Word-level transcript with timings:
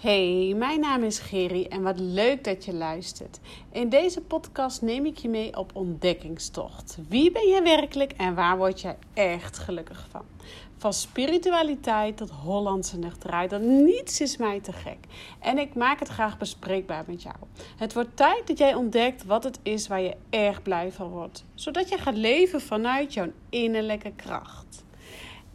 Hey, 0.00 0.54
mijn 0.56 0.80
naam 0.80 1.02
is 1.02 1.18
Geri 1.18 1.64
en 1.64 1.82
wat 1.82 1.98
leuk 1.98 2.44
dat 2.44 2.64
je 2.64 2.74
luistert. 2.74 3.40
In 3.72 3.88
deze 3.88 4.20
podcast 4.20 4.82
neem 4.82 5.06
ik 5.06 5.18
je 5.18 5.28
mee 5.28 5.56
op 5.56 5.70
ontdekkingstocht. 5.74 6.98
Wie 7.08 7.32
ben 7.32 7.46
je 7.46 7.62
werkelijk 7.62 8.12
en 8.12 8.34
waar 8.34 8.56
word 8.56 8.80
jij 8.80 8.96
echt 9.14 9.58
gelukkig 9.58 10.06
van? 10.10 10.22
Van 10.76 10.92
spiritualiteit 10.92 12.16
tot 12.16 12.30
Hollandse 12.30 12.98
nuchterheid, 12.98 13.50
dat 13.50 13.60
niets 13.60 14.20
is 14.20 14.36
mij 14.36 14.60
te 14.60 14.72
gek. 14.72 14.98
En 15.40 15.58
ik 15.58 15.74
maak 15.74 15.98
het 15.98 16.08
graag 16.08 16.38
bespreekbaar 16.38 17.04
met 17.06 17.22
jou. 17.22 17.36
Het 17.76 17.92
wordt 17.92 18.16
tijd 18.16 18.46
dat 18.46 18.58
jij 18.58 18.74
ontdekt 18.74 19.24
wat 19.24 19.44
het 19.44 19.58
is 19.62 19.88
waar 19.88 20.00
je 20.00 20.16
erg 20.30 20.62
blij 20.62 20.92
van 20.92 21.08
wordt. 21.08 21.44
Zodat 21.54 21.88
je 21.88 21.98
gaat 21.98 22.16
leven 22.16 22.60
vanuit 22.60 23.14
jouw 23.14 23.30
innerlijke 23.48 24.12
kracht. 24.16 24.84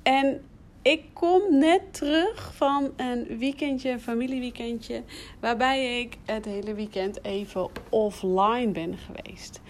En 0.04 0.42
ik 0.86 1.04
kom 1.14 1.42
net 1.50 1.82
terug 1.94 2.54
van 2.56 2.92
een 2.96 3.38
weekendje, 3.38 3.90
een 3.90 4.00
familieweekendje, 4.00 5.04
waarbij 5.40 6.00
ik 6.00 6.18
het 6.26 6.46
hele 6.46 6.74
weekend 6.74 7.24
even 7.24 7.70
offline 7.90 8.72
ben 8.72 8.98
geweest. 8.98 9.62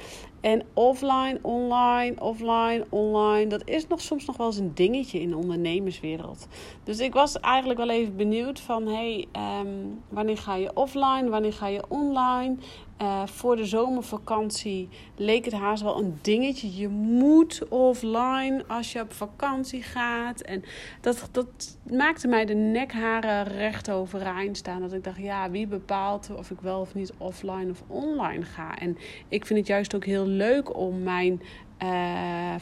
En 0.41 0.63
offline, 0.73 1.39
online, 1.41 2.21
offline, 2.21 2.85
online, 2.89 3.47
dat 3.47 3.61
is 3.67 3.87
nog 3.87 4.01
soms 4.01 4.25
nog 4.25 4.37
wel 4.37 4.47
eens 4.47 4.57
een 4.57 4.73
dingetje 4.73 5.19
in 5.19 5.29
de 5.29 5.37
ondernemerswereld. 5.37 6.47
Dus 6.83 6.99
ik 6.99 7.13
was 7.13 7.39
eigenlijk 7.39 7.79
wel 7.79 7.89
even 7.89 8.15
benieuwd 8.15 8.59
van, 8.59 8.87
hey, 8.87 9.27
um, 9.61 10.01
wanneer 10.09 10.37
ga 10.37 10.55
je 10.55 10.73
offline, 10.73 11.29
wanneer 11.29 11.53
ga 11.53 11.67
je 11.67 11.83
online? 11.87 12.57
Uh, 13.01 13.27
voor 13.27 13.55
de 13.55 13.65
zomervakantie 13.65 14.89
leek 15.15 15.45
het 15.45 15.53
haast 15.53 15.83
wel 15.83 15.99
een 15.99 16.17
dingetje. 16.21 16.75
Je 16.75 16.87
moet 16.87 17.67
offline 17.69 18.63
als 18.67 18.91
je 18.91 19.01
op 19.01 19.13
vakantie 19.13 19.83
gaat. 19.83 20.41
En 20.41 20.63
dat, 21.01 21.29
dat 21.31 21.77
maakte 21.91 22.27
mij 22.27 22.45
de 22.45 22.53
nekharen 22.53 23.43
recht 23.43 23.91
overeind 23.91 24.57
staan. 24.57 24.81
Dat 24.81 24.93
ik 24.93 25.03
dacht, 25.03 25.17
ja, 25.17 25.51
wie 25.51 25.67
bepaalt 25.67 26.29
of 26.37 26.51
ik 26.51 26.59
wel 26.61 26.79
of 26.79 26.93
niet 26.93 27.13
offline 27.17 27.69
of 27.69 27.83
online 27.87 28.43
ga? 28.43 28.77
En 28.77 28.97
ik 29.29 29.45
vind 29.45 29.59
het 29.59 29.67
juist 29.67 29.95
ook 29.95 30.05
heel 30.05 30.27
leuk 30.27 30.77
om 30.77 31.03
mijn. 31.03 31.41
Uh, 31.83 32.55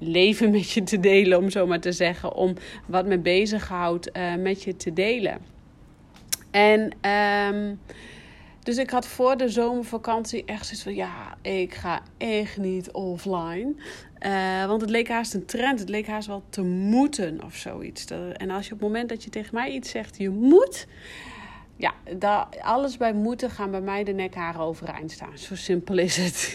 leven 0.00 0.50
met 0.50 0.70
je 0.70 0.82
te 0.82 1.00
delen, 1.00 1.38
om 1.38 1.50
zo 1.50 1.66
maar 1.66 1.80
te 1.80 1.92
zeggen. 1.92 2.34
Om 2.34 2.54
wat 2.86 3.06
me 3.06 3.18
bezighoudt 3.18 4.16
uh, 4.16 4.34
met 4.34 4.62
je 4.62 4.76
te 4.76 4.92
delen. 4.92 5.38
En 6.50 7.10
um, 7.10 7.80
dus 8.62 8.76
ik 8.76 8.90
had 8.90 9.06
voor 9.06 9.36
de 9.36 9.48
zomervakantie 9.48 10.44
echt 10.44 10.64
zoiets 10.64 10.82
van: 10.82 10.94
ja, 10.94 11.36
ik 11.42 11.74
ga 11.74 12.00
echt 12.18 12.56
niet 12.56 12.90
offline. 12.90 13.74
Uh, 14.26 14.66
want 14.66 14.80
het 14.80 14.90
leek 14.90 15.08
haast 15.08 15.34
een 15.34 15.44
trend. 15.44 15.78
Het 15.78 15.88
leek 15.88 16.06
haast 16.06 16.26
wel 16.26 16.42
te 16.50 16.62
moeten 16.62 17.44
of 17.44 17.54
zoiets. 17.54 18.04
En 18.36 18.50
als 18.50 18.66
je 18.66 18.72
op 18.72 18.80
het 18.80 18.88
moment 18.88 19.08
dat 19.08 19.24
je 19.24 19.30
tegen 19.30 19.54
mij 19.54 19.70
iets 19.70 19.90
zegt, 19.90 20.16
je 20.16 20.30
moet. 20.30 20.86
Ja, 21.76 21.94
daar, 22.16 22.46
alles 22.62 22.96
bij 22.96 23.12
moeten 23.12 23.50
gaan 23.50 23.70
bij 23.70 23.80
mij 23.80 24.04
de 24.04 24.12
nekharen 24.12 24.60
overeind 24.60 25.10
staan. 25.10 25.38
Zo 25.38 25.54
simpel 25.54 25.98
is 25.98 26.16
het. 26.16 26.52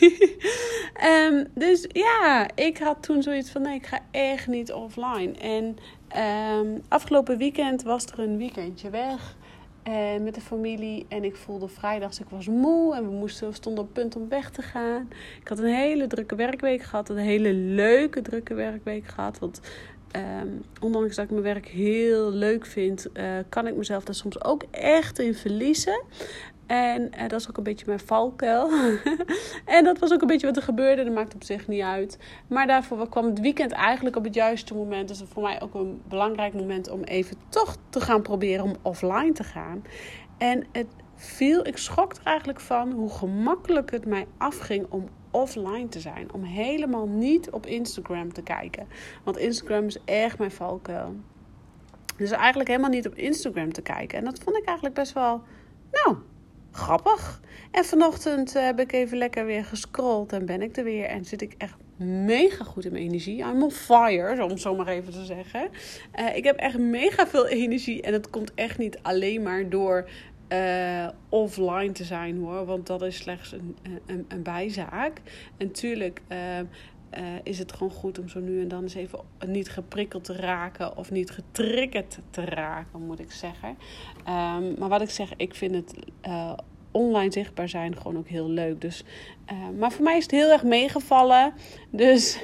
um, 1.03 1.48
dus 1.66 1.86
ja, 1.88 2.48
ik 2.56 2.78
had 2.78 3.03
toen 3.03 3.23
zoiets 3.23 3.50
van: 3.50 3.61
nee, 3.61 3.76
ik 3.76 3.86
ga 3.86 4.00
echt 4.11 4.48
niet 4.48 4.72
offline. 4.72 5.31
En 5.31 5.78
um, 6.59 6.81
afgelopen 6.88 7.38
weekend 7.38 7.83
was 7.83 8.06
er 8.06 8.20
een 8.20 8.38
weekendje 8.38 8.89
weg. 8.89 9.36
En 9.86 10.23
met 10.23 10.36
de 10.36 10.41
familie. 10.41 11.05
En 11.09 11.23
ik 11.23 11.36
voelde 11.36 11.67
vrijdags, 11.67 12.19
ik 12.19 12.30
was 12.30 12.47
moe. 12.47 12.95
En 12.95 13.03
we, 13.03 13.16
moesten, 13.16 13.47
we 13.47 13.53
stonden 13.53 13.83
op 13.83 13.94
punt 13.94 14.16
om 14.16 14.30
weg 14.30 14.50
te 14.50 14.61
gaan. 14.61 15.09
Ik 15.42 15.47
had 15.47 15.59
een 15.59 15.73
hele 15.73 16.08
drukke 16.08 16.36
werkweek 16.36 16.81
gehad. 16.81 17.09
Een 17.09 17.17
hele 17.17 17.53
leuke 17.53 18.22
drukke 18.22 18.53
werkweek 18.53 19.08
gehad. 19.08 19.39
Want 19.39 19.61
um, 20.16 20.64
ondanks 20.81 21.16
dat 21.16 21.25
ik 21.25 21.31
mijn 21.31 21.44
werk 21.44 21.67
heel 21.67 22.31
leuk 22.31 22.66
vind, 22.66 23.08
uh, 23.14 23.23
kan 23.50 23.67
ik 23.67 23.75
mezelf 23.75 24.03
daar 24.03 24.16
soms 24.16 24.44
ook 24.44 24.64
echt 24.72 25.19
in 25.19 25.36
verliezen. 25.36 26.03
En 26.67 27.02
uh, 27.02 27.27
dat 27.27 27.39
is 27.39 27.49
ook 27.49 27.58
een 27.58 27.63
beetje 27.63 27.85
mijn 27.88 27.99
valkuil. 27.99 28.71
en 29.66 29.83
dat 29.83 29.99
was 29.99 30.13
ook 30.13 30.21
een 30.21 30.27
beetje 30.27 30.47
wat 30.47 30.58
er 30.58 30.63
gebeurde. 30.63 31.03
Dat 31.03 31.13
maakt 31.13 31.35
op 31.35 31.44
zich 31.44 31.67
niet 31.67 31.81
uit. 31.81 32.17
Maar 32.47 32.67
daarvoor 32.67 33.09
kwam 33.09 33.26
het 33.26 33.39
weekend 33.39 33.71
eigenlijk 33.71 34.15
op 34.15 34.23
het 34.23 34.33
juiste 34.33 34.73
moment. 34.73 35.08
Dus 35.08 35.23
voor 35.26 35.43
mij 35.43 35.61
ook 35.61 35.73
een 35.73 36.02
belangrijk 36.08 36.53
moment 36.53 36.89
om 36.89 37.03
even 37.03 37.37
toch 37.49 37.77
te 37.89 38.02
gaan 38.02 38.21
proberen 38.21 38.64
om 38.64 38.76
offline 38.81 39.31
te 39.31 39.43
gaan. 39.43 39.83
En 40.37 40.65
het 40.71 40.87
viel, 41.15 41.67
ik 41.67 41.77
schrok 41.77 42.14
er 42.14 42.23
eigenlijk 42.23 42.59
van 42.59 42.92
hoe 42.92 43.09
gemakkelijk 43.09 43.92
het 43.92 44.05
mij 44.05 44.27
afging 44.37 44.86
om 44.89 45.08
offline 45.32 45.87
te 45.87 45.99
zijn. 45.99 46.33
Om 46.33 46.43
helemaal 46.43 47.08
niet 47.08 47.49
op 47.49 47.65
Instagram 47.65 48.33
te 48.33 48.42
kijken. 48.42 48.87
Want 49.23 49.37
Instagram 49.37 49.86
is 49.86 49.97
echt 50.05 50.37
mijn 50.37 50.52
valkuil. 50.52 51.15
Dus 52.17 52.32
eigenlijk 52.32 52.70
helemaal 52.70 52.89
niet 52.89 53.08
op 53.08 53.15
Instagram 53.15 53.73
te 53.73 53.82
kijken. 53.82 54.17
En 54.17 54.26
dat 54.26 54.39
vond 54.39 54.58
ik 54.58 54.65
eigenlijk 54.65 54.95
best 54.95 55.14
wel, 55.14 55.42
nou, 55.92 56.17
grappig. 56.75 57.41
En 57.71 57.86
vanochtend 57.86 58.53
heb 58.53 58.80
ik 58.80 58.91
even 58.91 59.17
lekker 59.17 59.45
weer 59.45 59.65
gescrolld 59.65 60.33
en 60.33 60.45
ben 60.45 60.61
ik 60.61 60.77
er 60.77 60.83
weer. 60.83 61.05
En 61.05 61.25
zit 61.25 61.41
ik 61.41 61.53
echt 61.58 61.75
mega 61.97 62.63
goed 62.63 62.86
in 62.86 62.91
mijn 62.91 63.03
energie. 63.03 63.43
I'm 63.43 63.63
on 63.63 63.71
fire, 63.71 64.43
om 64.43 64.58
zo 64.58 64.75
maar 64.75 64.87
even 64.87 65.14
te 65.14 65.25
zeggen. 65.25 65.69
Uh, 66.19 66.35
ik 66.35 66.43
heb 66.43 66.55
echt 66.55 66.77
mega 66.77 67.27
veel 67.27 67.47
energie. 67.47 68.02
En 68.02 68.14
het 68.14 68.30
komt 68.30 68.53
echt 68.53 68.77
niet 68.77 68.99
alleen 69.02 69.41
maar 69.41 69.69
door 69.69 70.09
uh, 70.49 71.08
offline 71.30 71.91
te 71.91 72.03
zijn 72.03 72.37
hoor. 72.37 72.65
Want 72.65 72.87
dat 72.87 73.02
is 73.02 73.15
slechts 73.15 73.52
een, 73.52 73.77
een, 74.05 74.25
een 74.27 74.43
bijzaak. 74.43 75.21
En 75.58 75.71
tuurlijk. 75.71 76.21
Uh, 76.30 76.37
uh, 77.17 77.23
is 77.43 77.60
het 77.60 77.71
gewoon 77.71 77.92
goed 77.92 78.20
om 78.20 78.30
zo 78.30 78.39
nu 78.39 78.61
en 78.61 78.67
dan 78.67 78.82
eens 78.82 78.95
even 78.95 79.20
niet 79.48 79.70
geprikkeld 79.70 80.23
te 80.23 80.36
raken 80.36 80.98
of 80.98 81.11
niet 81.11 81.32
getriggerd 81.32 82.20
te 82.30 82.45
raken, 82.45 83.05
moet 83.05 83.20
ik 83.20 83.32
zeggen. 83.32 83.70
Um, 84.27 84.76
maar 84.80 84.89
wat 84.89 85.02
ik 85.02 85.10
zeg, 85.10 85.33
ik 85.38 85.55
vind 85.55 85.76
het 85.76 85.94
uh, 86.27 86.54
online 86.92 87.32
zichtbaar 87.32 87.70
zijn 87.70 87.98
gewoon 87.98 88.17
ook 88.17 88.27
heel 88.27 88.49
leuk. 88.49 88.82
Dus, 88.82 89.04
uh, 89.52 89.80
maar 89.80 89.92
voor 89.92 90.04
mij 90.04 90.17
is 90.17 90.23
het 90.23 90.32
heel 90.32 90.52
erg 90.52 90.64
meegevallen. 90.64 91.54
Dus 91.89 92.39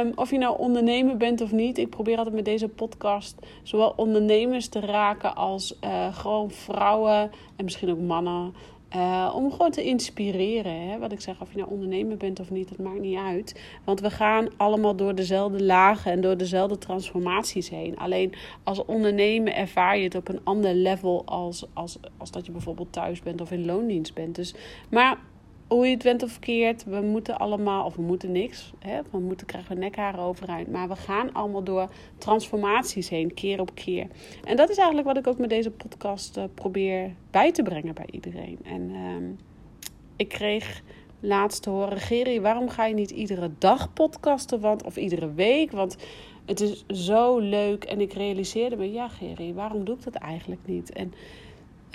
um, 0.00 0.12
of 0.22 0.30
je 0.30 0.38
nou 0.38 0.58
ondernemer 0.58 1.16
bent 1.16 1.40
of 1.40 1.52
niet, 1.52 1.78
ik 1.78 1.90
probeer 1.90 2.16
altijd 2.16 2.34
met 2.34 2.44
deze 2.44 2.68
podcast 2.68 3.46
zowel 3.62 3.92
ondernemers 3.96 4.68
te 4.68 4.80
raken 4.80 5.34
als 5.36 5.78
gewoon 6.12 6.50
vrouwen 6.50 7.30
en 7.56 7.64
misschien 7.64 7.90
ook 7.90 8.00
mannen. 8.00 8.54
Uh, 8.96 9.32
om 9.34 9.50
gewoon 9.50 9.70
te 9.70 9.84
inspireren. 9.84 10.88
Hè? 10.88 10.98
Wat 10.98 11.12
ik 11.12 11.20
zeg, 11.20 11.40
of 11.40 11.50
je 11.50 11.58
nou 11.58 11.70
ondernemer 11.70 12.16
bent 12.16 12.40
of 12.40 12.50
niet, 12.50 12.68
dat 12.68 12.78
maakt 12.78 13.00
niet 13.00 13.18
uit. 13.18 13.60
Want 13.84 14.00
we 14.00 14.10
gaan 14.10 14.48
allemaal 14.56 14.96
door 14.96 15.14
dezelfde 15.14 15.62
lagen 15.62 16.12
en 16.12 16.20
door 16.20 16.36
dezelfde 16.36 16.78
transformaties 16.78 17.68
heen. 17.70 17.98
Alleen 17.98 18.34
als 18.62 18.84
ondernemer 18.84 19.52
ervaar 19.52 19.96
je 19.98 20.04
het 20.04 20.14
op 20.14 20.28
een 20.28 20.40
ander 20.44 20.74
level 20.74 21.22
als, 21.24 21.66
als, 21.72 21.98
als 22.16 22.30
dat 22.30 22.46
je 22.46 22.52
bijvoorbeeld 22.52 22.92
thuis 22.92 23.20
bent 23.20 23.40
of 23.40 23.50
in 23.50 23.64
loondienst 23.64 24.14
bent. 24.14 24.34
Dus, 24.34 24.54
maar 24.90 25.18
hoe 25.74 25.86
je 25.86 25.94
het 25.94 26.02
went 26.02 26.22
of 26.22 26.30
verkeerd, 26.30 26.84
we 26.84 27.00
moeten 27.00 27.38
allemaal, 27.38 27.84
of 27.84 27.94
we 27.94 28.02
moeten 28.02 28.32
niks, 28.32 28.72
hè? 28.78 29.00
we 29.10 29.18
moeten 29.18 29.46
krijgen 29.46 29.74
we 29.74 29.80
nekharen 29.80 30.20
overeind. 30.20 30.70
Maar 30.70 30.88
we 30.88 30.96
gaan 30.96 31.32
allemaal 31.32 31.64
door 31.64 31.88
transformaties 32.18 33.08
heen, 33.08 33.34
keer 33.34 33.60
op 33.60 33.74
keer. 33.74 34.06
En 34.44 34.56
dat 34.56 34.70
is 34.70 34.76
eigenlijk 34.76 35.06
wat 35.06 35.16
ik 35.16 35.26
ook 35.26 35.38
met 35.38 35.48
deze 35.48 35.70
podcast 35.70 36.36
uh, 36.36 36.44
probeer 36.54 37.14
bij 37.30 37.52
te 37.52 37.62
brengen 37.62 37.94
bij 37.94 38.08
iedereen. 38.10 38.58
En 38.64 38.90
uh, 38.90 39.28
ik 40.16 40.28
kreeg 40.28 40.82
laatst 41.20 41.62
te 41.62 41.70
horen, 41.70 41.98
Geri, 41.98 42.40
waarom 42.40 42.68
ga 42.68 42.86
je 42.86 42.94
niet 42.94 43.10
iedere 43.10 43.50
dag 43.58 43.92
podcasten? 43.92 44.60
Want, 44.60 44.84
of 44.84 44.96
iedere 44.96 45.32
week? 45.32 45.70
Want 45.70 45.96
het 46.44 46.60
is 46.60 46.84
zo 46.86 47.38
leuk. 47.38 47.84
En 47.84 48.00
ik 48.00 48.12
realiseerde 48.12 48.76
me, 48.76 48.92
ja 48.92 49.08
Geri, 49.08 49.54
waarom 49.54 49.84
doe 49.84 49.96
ik 49.96 50.04
dat 50.04 50.14
eigenlijk 50.14 50.60
niet? 50.64 50.92
En 50.92 51.12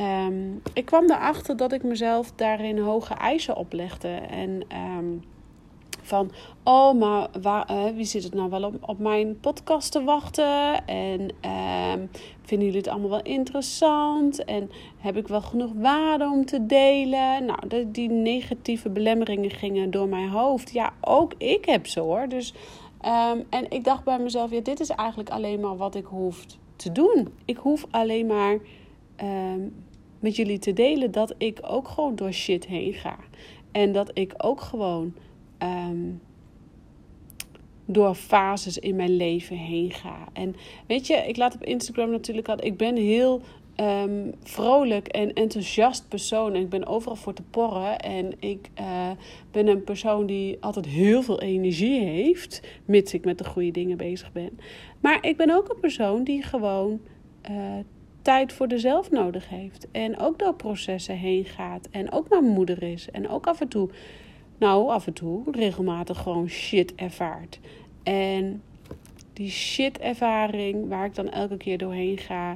Um, 0.02 0.62
ik 0.74 0.86
kwam 0.86 1.04
erachter 1.04 1.58
dat 1.58 1.72
ik 1.72 1.84
mezelf 1.84 2.32
daarin 2.36 2.78
hoge 2.78 3.14
eisen 3.14 3.56
oplegde. 3.56 4.08
En 4.08 4.62
um, 4.98 5.24
van, 6.02 6.32
oh, 6.64 6.94
maar 6.94 7.30
wie 7.96 8.06
zit 8.06 8.24
het 8.24 8.34
nou 8.34 8.50
wel 8.50 8.64
op, 8.64 8.76
op 8.82 9.00
mijn 9.00 9.40
podcast 9.40 9.92
te 9.92 10.04
wachten? 10.04 10.86
En 10.86 11.22
um, 11.22 12.10
vinden 12.42 12.68
jullie 12.68 12.78
het 12.82 12.88
allemaal 12.88 13.10
wel 13.10 13.22
interessant? 13.22 14.46
En 14.46 14.72
heb 14.98 15.18
ik 15.18 15.28
wel 15.28 15.42
genoeg 15.42 15.72
waarde 15.76 16.26
om 16.26 16.46
te 16.46 16.66
delen? 16.66 17.46
Nou, 17.46 17.92
die 17.92 18.10
negatieve 18.10 18.90
belemmeringen 18.90 19.52
gingen 19.52 19.92
door 19.92 20.08
mijn 20.08 20.30
hoofd. 20.30 20.72
Ja, 20.72 20.94
ook 21.02 21.34
ik 21.38 21.66
heb 21.66 21.88
ze 21.88 22.00
hoor. 22.00 22.28
Dus, 22.28 22.54
en 23.50 23.70
ik 23.70 23.84
dacht 23.84 24.04
bij 24.04 24.20
mezelf, 24.20 24.52
ja, 24.52 24.60
dit 24.60 24.80
is 24.80 24.90
eigenlijk 24.90 25.30
alleen 25.30 25.60
maar 25.60 25.78
wat 25.78 25.96
ik 25.96 26.06
hoef 26.06 26.46
te 26.76 26.92
doen. 26.92 27.28
Ik 27.46 27.58
hoef 27.58 27.86
alleen 27.92 28.26
maar 28.26 28.58
met 30.20 30.36
jullie 30.36 30.60
te 30.60 30.74
delen 30.74 31.12
dat 31.12 31.34
ik 31.38 31.60
ook 31.62 31.88
gewoon 31.88 32.16
door 32.16 32.32
shit 32.32 32.66
heen 32.66 32.94
ga. 32.94 33.18
En 33.72 33.92
dat 33.92 34.12
ik 34.14 34.34
ook 34.38 34.62
gewoon 34.62 35.14
um, 35.64 36.22
door 37.86 38.16
fases 38.16 38.78
in 38.78 38.96
mijn 38.96 39.16
leven 39.16 39.58
heen 39.58 39.92
ga. 39.92 40.28
En 40.34 40.56
weet 40.88 41.08
je, 41.08 41.14
ik 41.14 41.38
laat 41.38 41.56
op 41.56 41.64
Instagram 41.64 42.10
natuurlijk 42.10 42.50
al. 42.50 42.64
Ik 42.64 42.78
ben 42.78 42.96
heel 42.96 43.42
um, 43.76 44.34
vrolijk 44.44 45.08
en 45.08 45.34
enthousiast 45.34 46.08
persoon. 46.08 46.54
En 46.54 46.62
ik 46.62 46.70
ben 46.70 46.86
overal 46.86 47.16
voor 47.16 47.34
te 47.34 47.44
porren. 47.44 48.00
En 48.00 48.32
ik 48.40 48.70
uh, 48.80 49.10
ben 49.52 49.68
een 49.68 49.84
persoon 49.84 50.26
die 50.26 50.58
altijd 50.60 50.86
heel 50.86 51.22
veel 51.22 51.42
energie 51.42 52.02
heeft. 52.02 52.62
Mits 52.86 53.14
ik 53.14 53.26
met 53.26 53.38
de 53.38 53.46
goede 53.46 53.72
dingen 53.72 53.98
bezig 53.98 54.32
ben. 54.32 54.60
Maar 55.00 55.26
ik 55.26 55.38
ben 55.38 55.56
ook 55.56 55.70
een 55.70 55.80
persoon 55.80 56.24
die 56.24 56.44
gewoon. 56.44 57.00
Uh, 57.52 57.58
tijd 58.22 58.54
voor 58.54 58.68
zelf 58.76 59.12
nodig 59.12 59.50
heeft. 59.50 59.88
En 59.92 60.20
ook 60.20 60.40
door 60.40 60.54
processen 60.54 61.16
heen 61.16 61.46
gaat. 61.46 61.88
En 61.92 62.12
ook 62.12 62.30
maar 62.30 62.44
moeder 62.44 62.84
is. 62.84 63.12
En 63.12 63.30
ook 63.30 63.48
af 63.48 63.62
en 63.62 63.68
toe, 63.68 63.90
nou 64.58 64.90
af 64.90 65.08
en 65.08 65.14
toe, 65.14 65.44
regelmatig 65.52 66.18
gewoon 66.18 66.50
shit 66.50 66.96
ervaart. 66.96 67.60
En 68.04 68.62
die 69.34 69.50
shit 69.50 70.00
ervaring 70.00 70.88
waar 70.88 71.06
ik 71.06 71.16
dan 71.16 71.30
elke 71.30 71.58
keer 71.58 71.78
doorheen 71.78 72.18
ga. 72.18 72.56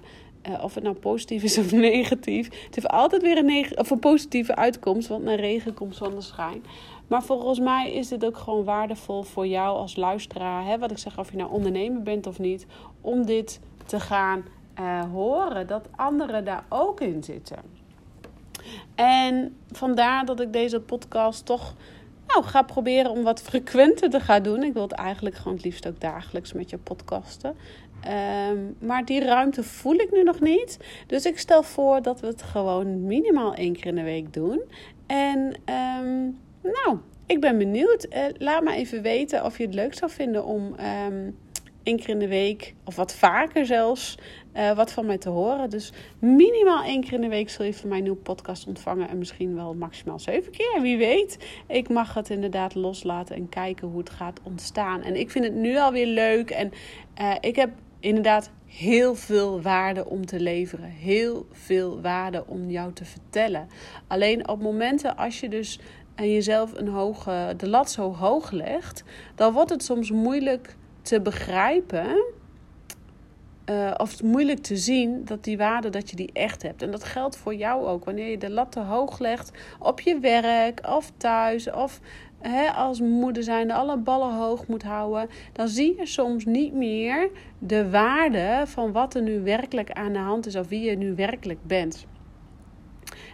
Uh, 0.49 0.63
of 0.63 0.73
het 0.75 0.83
nou 0.83 0.95
positief 0.95 1.43
is 1.43 1.57
of 1.57 1.71
negatief. 1.91 2.45
Het 2.45 2.75
heeft 2.75 2.87
altijd 2.87 3.21
weer 3.21 3.37
een, 3.37 3.77
of 3.77 3.89
een 3.89 3.99
positieve 3.99 4.55
uitkomst, 4.55 5.07
want 5.07 5.23
naar 5.23 5.39
regen 5.39 5.73
komt 5.73 5.95
zonneschijn. 5.95 6.63
Maar 7.07 7.23
volgens 7.23 7.59
mij 7.59 7.91
is 7.93 8.07
dit 8.07 8.25
ook 8.25 8.37
gewoon 8.37 8.63
waardevol 8.63 9.23
voor 9.23 9.47
jou 9.47 9.77
als 9.77 9.95
luisteraar. 9.95 10.65
Hè? 10.65 10.77
Wat 10.77 10.91
ik 10.91 10.97
zeg, 10.97 11.19
of 11.19 11.31
je 11.31 11.37
nou 11.37 11.51
ondernemer 11.51 12.01
bent 12.01 12.27
of 12.27 12.39
niet. 12.39 12.65
Om 13.01 13.25
dit 13.25 13.59
te 13.85 13.99
gaan 13.99 14.43
uh, 14.79 15.03
horen. 15.11 15.67
Dat 15.67 15.87
anderen 15.95 16.45
daar 16.45 16.65
ook 16.69 17.01
in 17.01 17.23
zitten. 17.23 17.57
En 18.95 19.55
vandaar 19.71 20.25
dat 20.25 20.39
ik 20.39 20.53
deze 20.53 20.81
podcast 20.81 21.45
toch 21.45 21.75
nou, 22.27 22.43
ga 22.43 22.61
proberen 22.61 23.11
om 23.11 23.23
wat 23.23 23.41
frequenter 23.41 24.09
te 24.09 24.19
gaan 24.19 24.43
doen. 24.43 24.63
Ik 24.63 24.73
wil 24.73 24.81
het 24.81 24.91
eigenlijk 24.91 25.35
gewoon 25.35 25.53
het 25.53 25.63
liefst 25.63 25.87
ook 25.87 26.01
dagelijks 26.01 26.53
met 26.53 26.69
je 26.69 26.77
podcasten. 26.77 27.55
Ehm, 28.01 28.57
maar 28.79 29.05
die 29.05 29.23
ruimte 29.23 29.63
voel 29.63 29.95
ik 29.95 30.11
nu 30.11 30.23
nog 30.23 30.39
niet. 30.39 30.77
Dus 31.07 31.25
ik 31.25 31.39
stel 31.39 31.63
voor 31.63 32.01
dat 32.01 32.19
we 32.19 32.27
het 32.27 32.41
gewoon 32.41 33.05
minimaal 33.05 33.53
één 33.53 33.73
keer 33.73 33.85
in 33.85 33.95
de 33.95 34.03
week 34.03 34.33
doen. 34.33 34.61
En 35.07 35.39
um, 35.99 36.39
nou, 36.61 36.97
ik 37.25 37.41
ben 37.41 37.57
benieuwd. 37.57 38.07
Uh, 38.09 38.25
laat 38.37 38.63
me 38.63 38.73
even 38.73 39.01
weten 39.01 39.45
of 39.45 39.57
je 39.57 39.65
het 39.65 39.73
leuk 39.73 39.93
zou 39.93 40.11
vinden 40.11 40.45
om 40.45 40.75
um, 41.07 41.37
één 41.83 41.97
keer 41.97 42.09
in 42.09 42.19
de 42.19 42.27
week, 42.27 42.73
of 42.83 42.95
wat 42.95 43.13
vaker 43.13 43.65
zelfs, 43.65 44.17
uh, 44.53 44.75
wat 44.75 44.91
van 44.91 45.05
mij 45.05 45.17
te 45.17 45.29
horen. 45.29 45.69
Dus 45.69 45.91
minimaal 46.19 46.83
één 46.83 47.01
keer 47.01 47.13
in 47.13 47.21
de 47.21 47.27
week 47.27 47.49
zul 47.49 47.65
je 47.65 47.73
van 47.73 47.89
mij 47.89 47.97
een 47.97 48.03
nieuwe 48.03 48.19
podcast 48.19 48.67
ontvangen. 48.67 49.09
En 49.09 49.17
misschien 49.17 49.55
wel 49.55 49.73
maximaal 49.73 50.19
zeven 50.19 50.51
keer, 50.51 50.81
wie 50.81 50.97
weet. 50.97 51.37
Ik 51.67 51.89
mag 51.89 52.13
het 52.13 52.29
inderdaad 52.29 52.75
loslaten 52.75 53.35
en 53.35 53.49
kijken 53.49 53.87
hoe 53.87 53.99
het 53.99 54.09
gaat 54.09 54.39
ontstaan. 54.43 55.01
En 55.01 55.15
ik 55.15 55.31
vind 55.31 55.45
het 55.45 55.55
nu 55.55 55.77
alweer 55.77 56.07
leuk. 56.07 56.49
En 56.49 56.71
uh, 57.21 57.35
ik 57.39 57.55
heb 57.55 57.69
inderdaad 57.99 58.51
heel 58.65 59.15
veel 59.15 59.61
waarde 59.61 60.05
om 60.05 60.25
te 60.25 60.39
leveren. 60.39 60.89
Heel 60.89 61.47
veel 61.51 62.01
waarde 62.01 62.43
om 62.47 62.69
jou 62.69 62.93
te 62.93 63.05
vertellen. 63.05 63.67
Alleen 64.07 64.47
op 64.47 64.61
momenten 64.61 65.17
als 65.17 65.39
je 65.39 65.49
dus 65.49 65.79
en 66.15 66.31
jezelf 66.31 66.73
een 66.73 66.87
hoge, 66.87 67.53
de 67.57 67.69
lat 67.69 67.91
zo 67.91 68.13
hoog 68.13 68.51
legt, 68.51 69.03
dan 69.35 69.53
wordt 69.53 69.69
het 69.69 69.83
soms 69.83 70.11
moeilijk 70.11 70.75
te 71.03 71.21
begrijpen. 71.21 72.23
Uh, 73.69 73.93
of 73.97 74.23
moeilijk 74.23 74.59
te 74.59 74.77
zien 74.77 75.25
dat 75.25 75.43
die 75.43 75.57
waarde 75.57 75.89
dat 75.89 76.09
je 76.09 76.15
die 76.15 76.29
echt 76.33 76.61
hebt. 76.61 76.81
En 76.81 76.91
dat 76.91 77.03
geldt 77.03 77.37
voor 77.37 77.55
jou 77.55 77.85
ook. 77.85 78.05
Wanneer 78.05 78.29
je 78.29 78.37
de 78.37 78.49
lat 78.49 78.71
te 78.71 78.79
hoog 78.79 79.19
legt 79.19 79.51
op 79.79 79.99
je 79.99 80.19
werk 80.19 80.87
of 80.87 81.11
thuis 81.17 81.71
of 81.71 81.99
hè, 82.39 82.71
als 82.71 82.99
moeder 82.99 83.43
zijnde 83.43 83.73
alle 83.73 83.97
ballen 83.97 84.35
hoog 84.35 84.67
moet 84.67 84.83
houden, 84.83 85.29
dan 85.53 85.67
zie 85.67 85.95
je 85.97 86.05
soms 86.05 86.45
niet 86.45 86.73
meer 86.73 87.29
de 87.59 87.89
waarde 87.89 88.63
van 88.65 88.91
wat 88.91 89.15
er 89.15 89.21
nu 89.21 89.41
werkelijk 89.41 89.91
aan 89.91 90.13
de 90.13 90.19
hand 90.19 90.45
is 90.45 90.55
of 90.55 90.67
wie 90.67 90.81
je 90.81 90.97
nu 90.97 91.15
werkelijk 91.15 91.59
bent. 91.63 92.05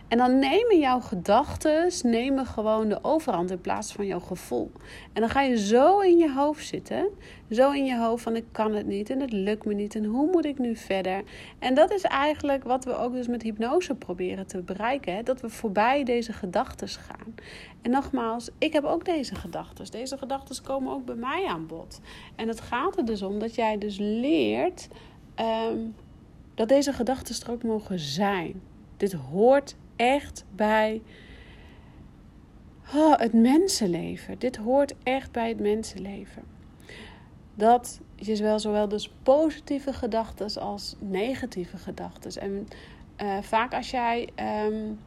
En 0.09 0.17
dan 0.17 0.39
nemen 0.39 0.79
jouw 0.79 1.00
gedachten 1.00 1.91
nemen 2.03 2.45
gewoon 2.45 2.89
de 2.89 3.00
overhand 3.01 3.51
in 3.51 3.61
plaats 3.61 3.94
van 3.94 4.06
jouw 4.06 4.19
gevoel. 4.19 4.71
En 5.13 5.21
dan 5.21 5.29
ga 5.29 5.41
je 5.41 5.57
zo 5.57 6.00
in 6.00 6.17
je 6.17 6.33
hoofd 6.33 6.67
zitten. 6.67 7.07
Zo 7.50 7.71
in 7.71 7.85
je 7.85 7.97
hoofd 7.97 8.23
van 8.23 8.35
ik 8.35 8.45
kan 8.51 8.73
het 8.73 8.85
niet 8.85 9.09
en 9.09 9.19
het 9.19 9.31
lukt 9.31 9.65
me 9.65 9.73
niet 9.73 9.95
en 9.95 10.06
hoe 10.06 10.29
moet 10.31 10.45
ik 10.45 10.59
nu 10.59 10.75
verder? 10.75 11.23
En 11.59 11.73
dat 11.73 11.91
is 11.91 12.01
eigenlijk 12.01 12.63
wat 12.63 12.85
we 12.85 12.95
ook 12.95 13.13
dus 13.13 13.27
met 13.27 13.41
hypnose 13.41 13.95
proberen 13.95 14.47
te 14.47 14.61
bereiken. 14.61 15.25
Dat 15.25 15.41
we 15.41 15.50
voorbij 15.50 16.03
deze 16.03 16.33
gedachten 16.33 16.88
gaan. 16.88 17.35
En 17.81 17.91
nogmaals, 17.91 18.50
ik 18.57 18.73
heb 18.73 18.83
ook 18.83 19.06
deze 19.06 19.35
gedachten. 19.35 19.91
Deze 19.91 20.17
gedachten 20.17 20.63
komen 20.63 20.94
ook 20.94 21.06
bij 21.06 21.15
mij 21.15 21.45
aan 21.47 21.67
bod. 21.67 22.00
En 22.35 22.47
het 22.47 22.61
gaat 22.61 22.97
er 22.97 23.06
dus 23.06 23.21
om 23.21 23.39
dat 23.39 23.56
jij 23.56 23.77
dus 23.77 23.97
leert 23.97 24.88
um, 25.69 25.95
dat 26.56 26.67
deze 26.67 26.94
gedachten 26.94 27.45
er 27.45 27.51
ook 27.51 27.63
mogen 27.63 28.00
zijn. 28.00 28.61
Dit 28.97 29.13
hoort 29.13 29.75
echt 30.00 30.46
bij 30.56 31.01
oh, 32.96 33.18
het 33.18 33.34
mensenleven. 33.34 34.40
Dit 34.40 34.56
hoort 34.56 34.94
echt 35.04 35.31
bij 35.31 35.48
het 35.48 35.60
mensenleven. 35.60 36.44
Dat 37.56 38.00
je 38.16 38.36
wel 38.36 38.60
zowel 38.60 38.88
dus 38.88 39.12
positieve 39.24 39.94
gedachten 39.94 40.62
als 40.62 40.96
negatieve 41.00 41.78
gedachten. 41.78 42.42
En 42.42 42.68
uh, 43.22 43.38
vaak 43.42 43.74
als 43.74 43.92
jij 43.92 44.30
um, 44.66 45.00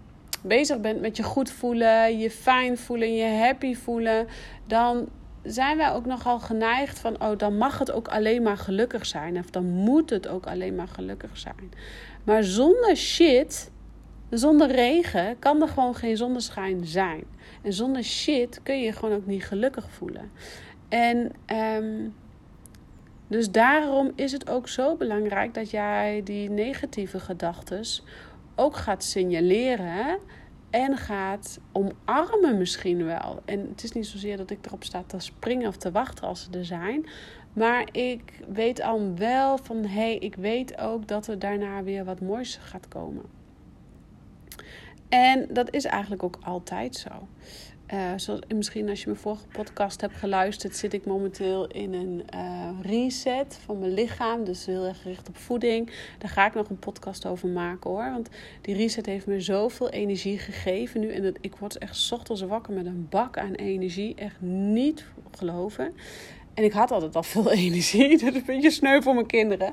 bezig 0.43 0.81
bent 0.81 1.01
met 1.01 1.17
je 1.17 1.23
goed 1.23 1.51
voelen, 1.51 2.19
je 2.19 2.31
fijn 2.31 2.79
voelen, 2.79 3.15
je 3.15 3.39
happy 3.45 3.75
voelen, 3.75 4.27
dan 4.67 5.09
zijn 5.43 5.77
wij 5.77 5.93
ook 5.93 6.07
nogal 6.07 6.41
geneigd 6.41 6.99
van, 6.99 7.23
oh, 7.23 7.39
dan 7.39 7.57
mag 7.57 7.79
het 7.79 7.91
ook 7.91 8.09
alleen 8.09 8.43
maar 8.43 8.57
gelukkig 8.57 9.07
zijn. 9.07 9.39
Of 9.39 9.51
dan 9.51 9.65
moet 9.65 10.11
het 10.11 10.29
ook 10.29 10.47
alleen 10.47 10.75
maar 10.75 10.89
gelukkig 10.89 11.39
zijn. 11.39 11.71
Maar 12.25 12.45
zonder 12.45 12.97
shit 12.97 13.71
zonder 14.39 14.71
regen 14.71 15.39
kan 15.39 15.63
er 15.63 15.69
gewoon 15.69 15.95
geen 15.95 16.17
zonneschijn 16.17 16.87
zijn. 16.87 17.25
En 17.63 17.73
zonder 17.73 18.03
shit 18.03 18.61
kun 18.63 18.79
je 18.79 18.85
je 18.85 18.93
gewoon 18.93 19.15
ook 19.15 19.27
niet 19.27 19.45
gelukkig 19.45 19.91
voelen. 19.91 20.31
En 20.89 21.33
um, 21.83 22.15
dus 23.29 23.51
daarom 23.51 24.13
is 24.15 24.33
het 24.33 24.51
ook 24.51 24.69
zo 24.69 24.97
belangrijk 24.97 25.55
dat 25.55 25.71
jij 25.71 26.21
die 26.25 26.51
negatieve 26.51 27.21
gedachten 27.21 27.85
ook 28.55 28.77
gaat 28.77 29.05
signaleren 29.05 30.19
en 30.71 30.97
gaat 30.97 31.59
omarmen 31.73 32.59
misschien 32.59 33.05
wel. 33.05 33.43
En 33.45 33.69
het 33.69 33.85
is 33.85 33.93
niet 33.93 34.07
zozeer 34.07 34.37
dat 34.37 34.51
ik 34.51 34.67
erop 34.67 34.85
sta 34.85 35.03
te 35.07 35.19
springen 35.19 35.69
of 35.69 35.77
te 35.77 35.91
wachten 35.91 36.27
als 36.27 36.43
ze 36.43 36.59
er 36.59 36.65
zijn. 36.65 37.07
Maar 37.53 37.89
ik 37.93 38.41
weet 38.49 38.83
al 38.83 39.15
wel 39.15 39.59
van 39.59 39.77
hé, 39.77 39.89
hey, 39.89 40.17
ik 40.17 40.35
weet 40.35 40.79
ook 40.79 41.09
dat 41.09 41.27
er 41.27 41.39
daarna 41.39 41.83
weer 41.83 42.05
wat 42.05 42.21
moois 42.21 42.57
gaat 42.63 42.89
komen. 42.89 43.42
En 45.13 45.47
dat 45.51 45.75
is 45.75 45.85
eigenlijk 45.85 46.23
ook 46.23 46.39
altijd 46.43 46.97
zo. 46.97 47.11
Uh, 47.95 48.13
zoals, 48.17 48.41
misschien 48.55 48.89
als 48.89 49.01
je 49.01 49.07
mijn 49.07 49.19
vorige 49.19 49.47
podcast 49.47 50.01
hebt 50.01 50.15
geluisterd, 50.15 50.77
zit 50.77 50.93
ik 50.93 51.07
momenteel 51.07 51.67
in 51.67 51.95
een 51.95 52.23
uh, 52.35 52.69
reset 52.83 53.59
van 53.65 53.79
mijn 53.79 53.95
lichaam. 53.95 54.45
Dus 54.45 54.67
heel 54.67 54.87
erg 54.87 55.03
gericht 55.03 55.29
op 55.29 55.37
voeding. 55.37 55.91
Daar 56.19 56.31
ga 56.31 56.47
ik 56.47 56.55
nog 56.55 56.69
een 56.69 56.79
podcast 56.79 57.27
over 57.27 57.49
maken 57.49 57.91
hoor. 57.91 58.11
Want 58.11 58.29
die 58.61 58.75
reset 58.75 59.07
heeft 59.07 59.27
me 59.27 59.41
zoveel 59.41 59.91
energie 59.91 60.39
gegeven 60.39 61.01
nu. 61.01 61.13
En 61.13 61.23
dat, 61.23 61.39
ik 61.41 61.57
word 61.57 61.79
echt 61.79 62.13
ochtends 62.13 62.43
wakker 62.43 62.73
met 62.73 62.87
een 62.87 63.07
bak 63.11 63.39
aan 63.39 63.55
energie. 63.55 64.15
Echt 64.15 64.41
niet 64.41 65.05
geloven. 65.31 65.95
En 66.55 66.65
ik 66.65 66.73
had 66.73 66.91
altijd 66.91 67.17
al 67.17 67.23
veel 67.23 67.51
energie. 67.67 68.19
Dat 68.19 68.35
is 68.35 68.35
een 68.35 68.43
beetje 68.47 68.71
sneu 68.71 69.03
voor 69.03 69.15
mijn 69.15 69.27
kinderen. 69.27 69.73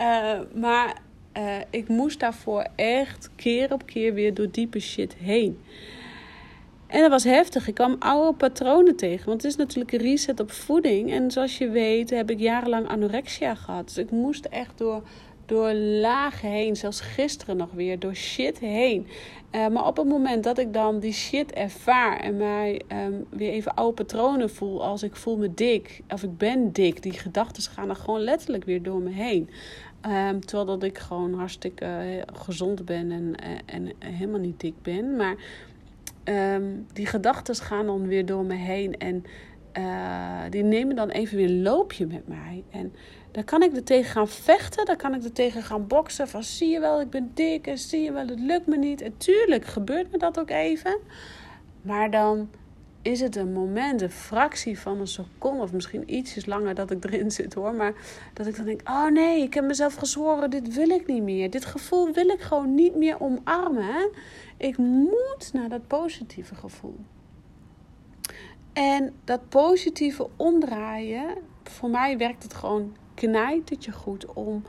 Uh, 0.00 0.40
maar 0.54 1.06
uh, 1.38 1.56
ik 1.70 1.88
moest 1.88 2.20
daarvoor 2.20 2.66
echt 2.74 3.30
keer 3.36 3.72
op 3.72 3.86
keer 3.86 4.14
weer 4.14 4.34
door 4.34 4.50
diepe 4.50 4.80
shit 4.80 5.14
heen. 5.14 5.58
En 6.86 7.00
dat 7.00 7.10
was 7.10 7.24
heftig. 7.24 7.68
Ik 7.68 7.74
kwam 7.74 7.96
oude 7.98 8.36
patronen 8.36 8.96
tegen. 8.96 9.26
Want 9.26 9.42
het 9.42 9.50
is 9.50 9.56
natuurlijk 9.56 9.92
een 9.92 9.98
reset 9.98 10.40
op 10.40 10.50
voeding. 10.50 11.12
En 11.12 11.30
zoals 11.30 11.58
je 11.58 11.68
weet 11.68 12.10
heb 12.10 12.30
ik 12.30 12.38
jarenlang 12.38 12.88
anorexia 12.88 13.54
gehad. 13.54 13.86
Dus 13.86 13.96
ik 13.96 14.10
moest 14.10 14.44
echt 14.44 14.78
door, 14.78 15.02
door 15.48 15.72
lagen 15.74 16.48
heen. 16.48 16.76
Zelfs 16.76 17.00
gisteren 17.00 17.56
nog 17.56 17.70
weer. 17.72 17.98
Door 17.98 18.14
shit 18.14 18.58
heen. 18.58 19.06
Uh, 19.52 19.68
maar 19.68 19.86
op 19.86 19.96
het 19.96 20.06
moment 20.06 20.44
dat 20.44 20.58
ik 20.58 20.72
dan 20.72 20.98
die 20.98 21.12
shit 21.12 21.52
ervaar. 21.52 22.20
En 22.20 22.36
mij 22.36 22.80
um, 22.92 23.26
weer 23.30 23.50
even 23.50 23.74
oude 23.74 23.94
patronen 23.94 24.50
voel. 24.50 24.84
Als 24.84 25.02
ik 25.02 25.16
voel 25.16 25.36
me 25.36 25.54
dik. 25.54 26.00
Of 26.08 26.22
ik 26.22 26.36
ben 26.38 26.72
dik. 26.72 27.02
Die 27.02 27.12
gedachten 27.12 27.62
gaan 27.62 27.86
dan 27.86 27.96
gewoon 27.96 28.20
letterlijk 28.20 28.64
weer 28.64 28.82
door 28.82 29.00
me 29.00 29.10
heen. 29.10 29.50
Um, 30.06 30.40
terwijl 30.40 30.66
dat 30.66 30.82
ik 30.82 30.98
gewoon 30.98 31.34
hartstikke 31.34 31.84
uh, 31.84 32.22
gezond 32.32 32.84
ben 32.84 33.10
en, 33.10 33.34
uh, 33.44 33.58
en 33.66 33.92
helemaal 33.98 34.40
niet 34.40 34.60
dik 34.60 34.82
ben. 34.82 35.16
Maar 35.16 35.36
um, 36.24 36.86
die 36.92 37.06
gedachten 37.06 37.54
gaan 37.54 37.86
dan 37.86 38.06
weer 38.06 38.26
door 38.26 38.44
me 38.44 38.54
heen. 38.54 38.98
En 38.98 39.24
die 40.50 40.62
nemen 40.62 40.96
dan 40.96 41.08
even 41.08 41.36
weer 41.36 41.48
een 41.48 41.62
loopje 41.62 42.06
met 42.06 42.28
mij. 42.28 42.64
En 42.70 42.92
dan 43.30 43.44
kan 43.44 43.62
ik 43.62 43.76
er 43.76 43.84
tegen 43.84 44.10
gaan 44.10 44.28
vechten. 44.28 44.86
Dan 44.86 44.96
kan 44.96 45.14
ik 45.14 45.24
er 45.24 45.32
tegen 45.32 45.62
gaan 45.62 45.86
boksen. 45.86 46.28
Van 46.28 46.42
zie 46.42 46.68
je 46.68 46.80
wel, 46.80 47.00
ik 47.00 47.10
ben 47.10 47.30
dik. 47.34 47.66
En 47.66 47.78
zie 47.78 48.02
je 48.02 48.12
wel, 48.12 48.26
het 48.26 48.40
lukt 48.40 48.66
me 48.66 48.76
niet. 48.76 49.00
En 49.00 49.16
tuurlijk 49.16 49.64
gebeurt 49.64 50.10
me 50.10 50.18
dat 50.18 50.40
ook 50.40 50.50
even. 50.50 50.98
Maar 51.82 52.10
dan 52.10 52.50
is 53.02 53.20
het 53.20 53.36
een 53.36 53.52
moment, 53.52 54.02
een 54.02 54.10
fractie 54.10 54.78
van 54.78 55.00
een 55.00 55.06
seconde, 55.06 55.62
of 55.62 55.72
misschien 55.72 56.14
ietsjes 56.14 56.46
langer 56.46 56.74
dat 56.74 56.90
ik 56.90 57.04
erin 57.04 57.30
zit 57.30 57.54
hoor. 57.54 57.74
Maar 57.74 57.92
dat 58.34 58.46
ik 58.46 58.56
dan 58.56 58.64
denk: 58.64 58.80
oh 58.88 59.06
nee, 59.06 59.42
ik 59.42 59.54
heb 59.54 59.64
mezelf 59.64 59.94
gezworen, 59.94 60.50
dit 60.50 60.74
wil 60.74 60.88
ik 60.88 61.06
niet 61.06 61.22
meer. 61.22 61.50
Dit 61.50 61.64
gevoel 61.64 62.12
wil 62.12 62.28
ik 62.28 62.40
gewoon 62.40 62.74
niet 62.74 62.96
meer 62.96 63.20
omarmen. 63.20 64.10
Ik 64.56 64.76
moet 64.76 65.50
naar 65.52 65.68
dat 65.68 65.86
positieve 65.86 66.54
gevoel. 66.54 66.96
En 68.72 69.14
dat 69.24 69.48
positieve 69.48 70.28
omdraaien, 70.36 71.38
voor 71.62 71.90
mij 71.90 72.18
werkt 72.18 72.42
het 72.42 72.54
gewoon 72.54 72.96
knijtertje 73.18 73.92
goed 73.92 74.32
om 74.32 74.64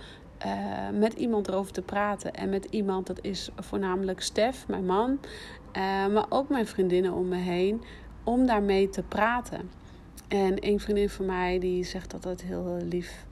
uh, 0.46 1.00
met 1.00 1.13
iemand 1.13 1.48
erover 1.48 1.74
te 1.74 1.82
praten. 1.82 2.34
En 2.34 2.50
met 2.50 2.65
iemand, 2.65 3.08
dat 3.08 3.20
is 3.22 3.50
voornamelijk 3.56 4.22
Stef, 4.22 4.68
mijn 4.68 4.86
man, 4.86 5.20
uh, 5.77 6.08
maar 6.08 6.25
ook 6.29 6.50
mijn 6.50 6.68
vriendinnen 6.68 7.13
om 7.13 7.27
me 7.27 7.36
heen, 7.36 7.84
om 8.24 8.46
daarmee 8.46 8.89
te 8.89 9.03
praten. 9.03 9.70
En 10.30 10.68
een 10.68 10.80
vriendin 10.80 11.10
van 11.10 11.26
mij 11.26 11.60
die 11.60 11.84
zegt 11.84 12.14
altijd 12.14 12.42
heel 12.42 12.78
lief: 12.90 13.26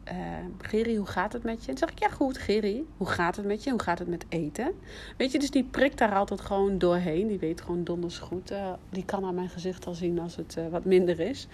uh, 0.71 0.97
hoe 0.97 1.05
gaat 1.05 1.33
het 1.33 1.43
met 1.43 1.63
je? 1.63 1.71
En 1.71 1.75
dan 1.75 1.77
zeg 1.77 1.91
ik: 1.91 1.99
Ja, 1.99 2.09
goed, 2.09 2.37
Geri, 2.37 2.85
hoe 2.97 3.07
gaat 3.07 3.35
het 3.35 3.45
met 3.45 3.63
je? 3.63 3.69
Hoe 3.69 3.81
gaat 3.81 3.99
het 3.99 4.07
met 4.07 4.25
eten? 4.29 4.71
Weet 5.17 5.31
je, 5.31 5.39
dus 5.39 5.51
die 5.51 5.63
prikt 5.63 5.97
daar 5.97 6.15
altijd 6.15 6.41
gewoon 6.41 6.77
doorheen. 6.77 7.27
Die 7.27 7.39
weet 7.39 7.61
gewoon 7.61 7.83
donders 7.83 8.17
goed. 8.17 8.51
Uh, 8.51 8.73
die 8.89 9.05
kan 9.05 9.25
aan 9.25 9.35
mijn 9.35 9.49
gezicht 9.49 9.85
al 9.85 9.93
zien 9.93 10.19
als 10.19 10.35
het 10.35 10.57
wat 10.71 10.85
minder 10.85 11.19
is. 11.19 11.47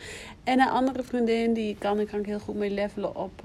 En 0.43 0.59
een 0.59 0.69
andere 0.69 1.03
vriendin, 1.03 1.53
die 1.53 1.77
kan, 1.77 2.05
kan 2.05 2.19
ik 2.19 2.25
heel 2.25 2.39
goed 2.39 2.55
mee 2.55 2.71
levelen 2.71 3.15
op 3.15 3.43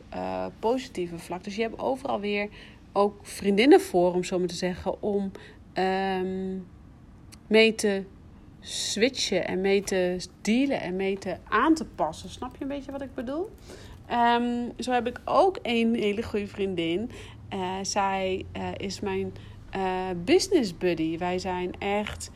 positieve 0.58 1.18
vlak. 1.18 1.44
Dus 1.44 1.56
je 1.56 1.62
hebt 1.62 1.78
overal 1.78 2.20
weer 2.20 2.48
ook 2.92 3.18
vriendinnen 3.22 3.80
voor, 3.80 4.14
om 4.14 4.24
zo 4.24 4.38
maar 4.38 4.48
te 4.48 4.54
zeggen, 4.54 5.02
om 5.02 5.30
um, 5.74 6.66
mee 7.46 7.74
te 7.74 8.02
switchen 8.68 9.46
en 9.46 9.60
mee 9.60 9.82
te 9.82 10.26
dealen 10.40 10.80
en 10.80 10.96
mee 10.96 11.18
te 11.18 11.36
aan 11.48 11.74
te 11.74 11.84
passen. 11.84 12.30
Snap 12.30 12.56
je 12.56 12.62
een 12.62 12.68
beetje 12.68 12.92
wat 12.92 13.02
ik 13.02 13.14
bedoel? 13.14 13.50
Um, 14.12 14.72
zo 14.78 14.92
heb 14.92 15.06
ik 15.06 15.20
ook 15.24 15.58
een 15.62 15.94
hele 15.94 16.22
goede 16.22 16.46
vriendin. 16.46 17.10
Uh, 17.54 17.72
zij 17.82 18.44
uh, 18.56 18.62
is 18.76 19.00
mijn 19.00 19.32
uh, 19.76 19.82
business 20.24 20.78
buddy. 20.78 21.18
Wij 21.18 21.38
zijn 21.38 21.72
echt 21.78 22.30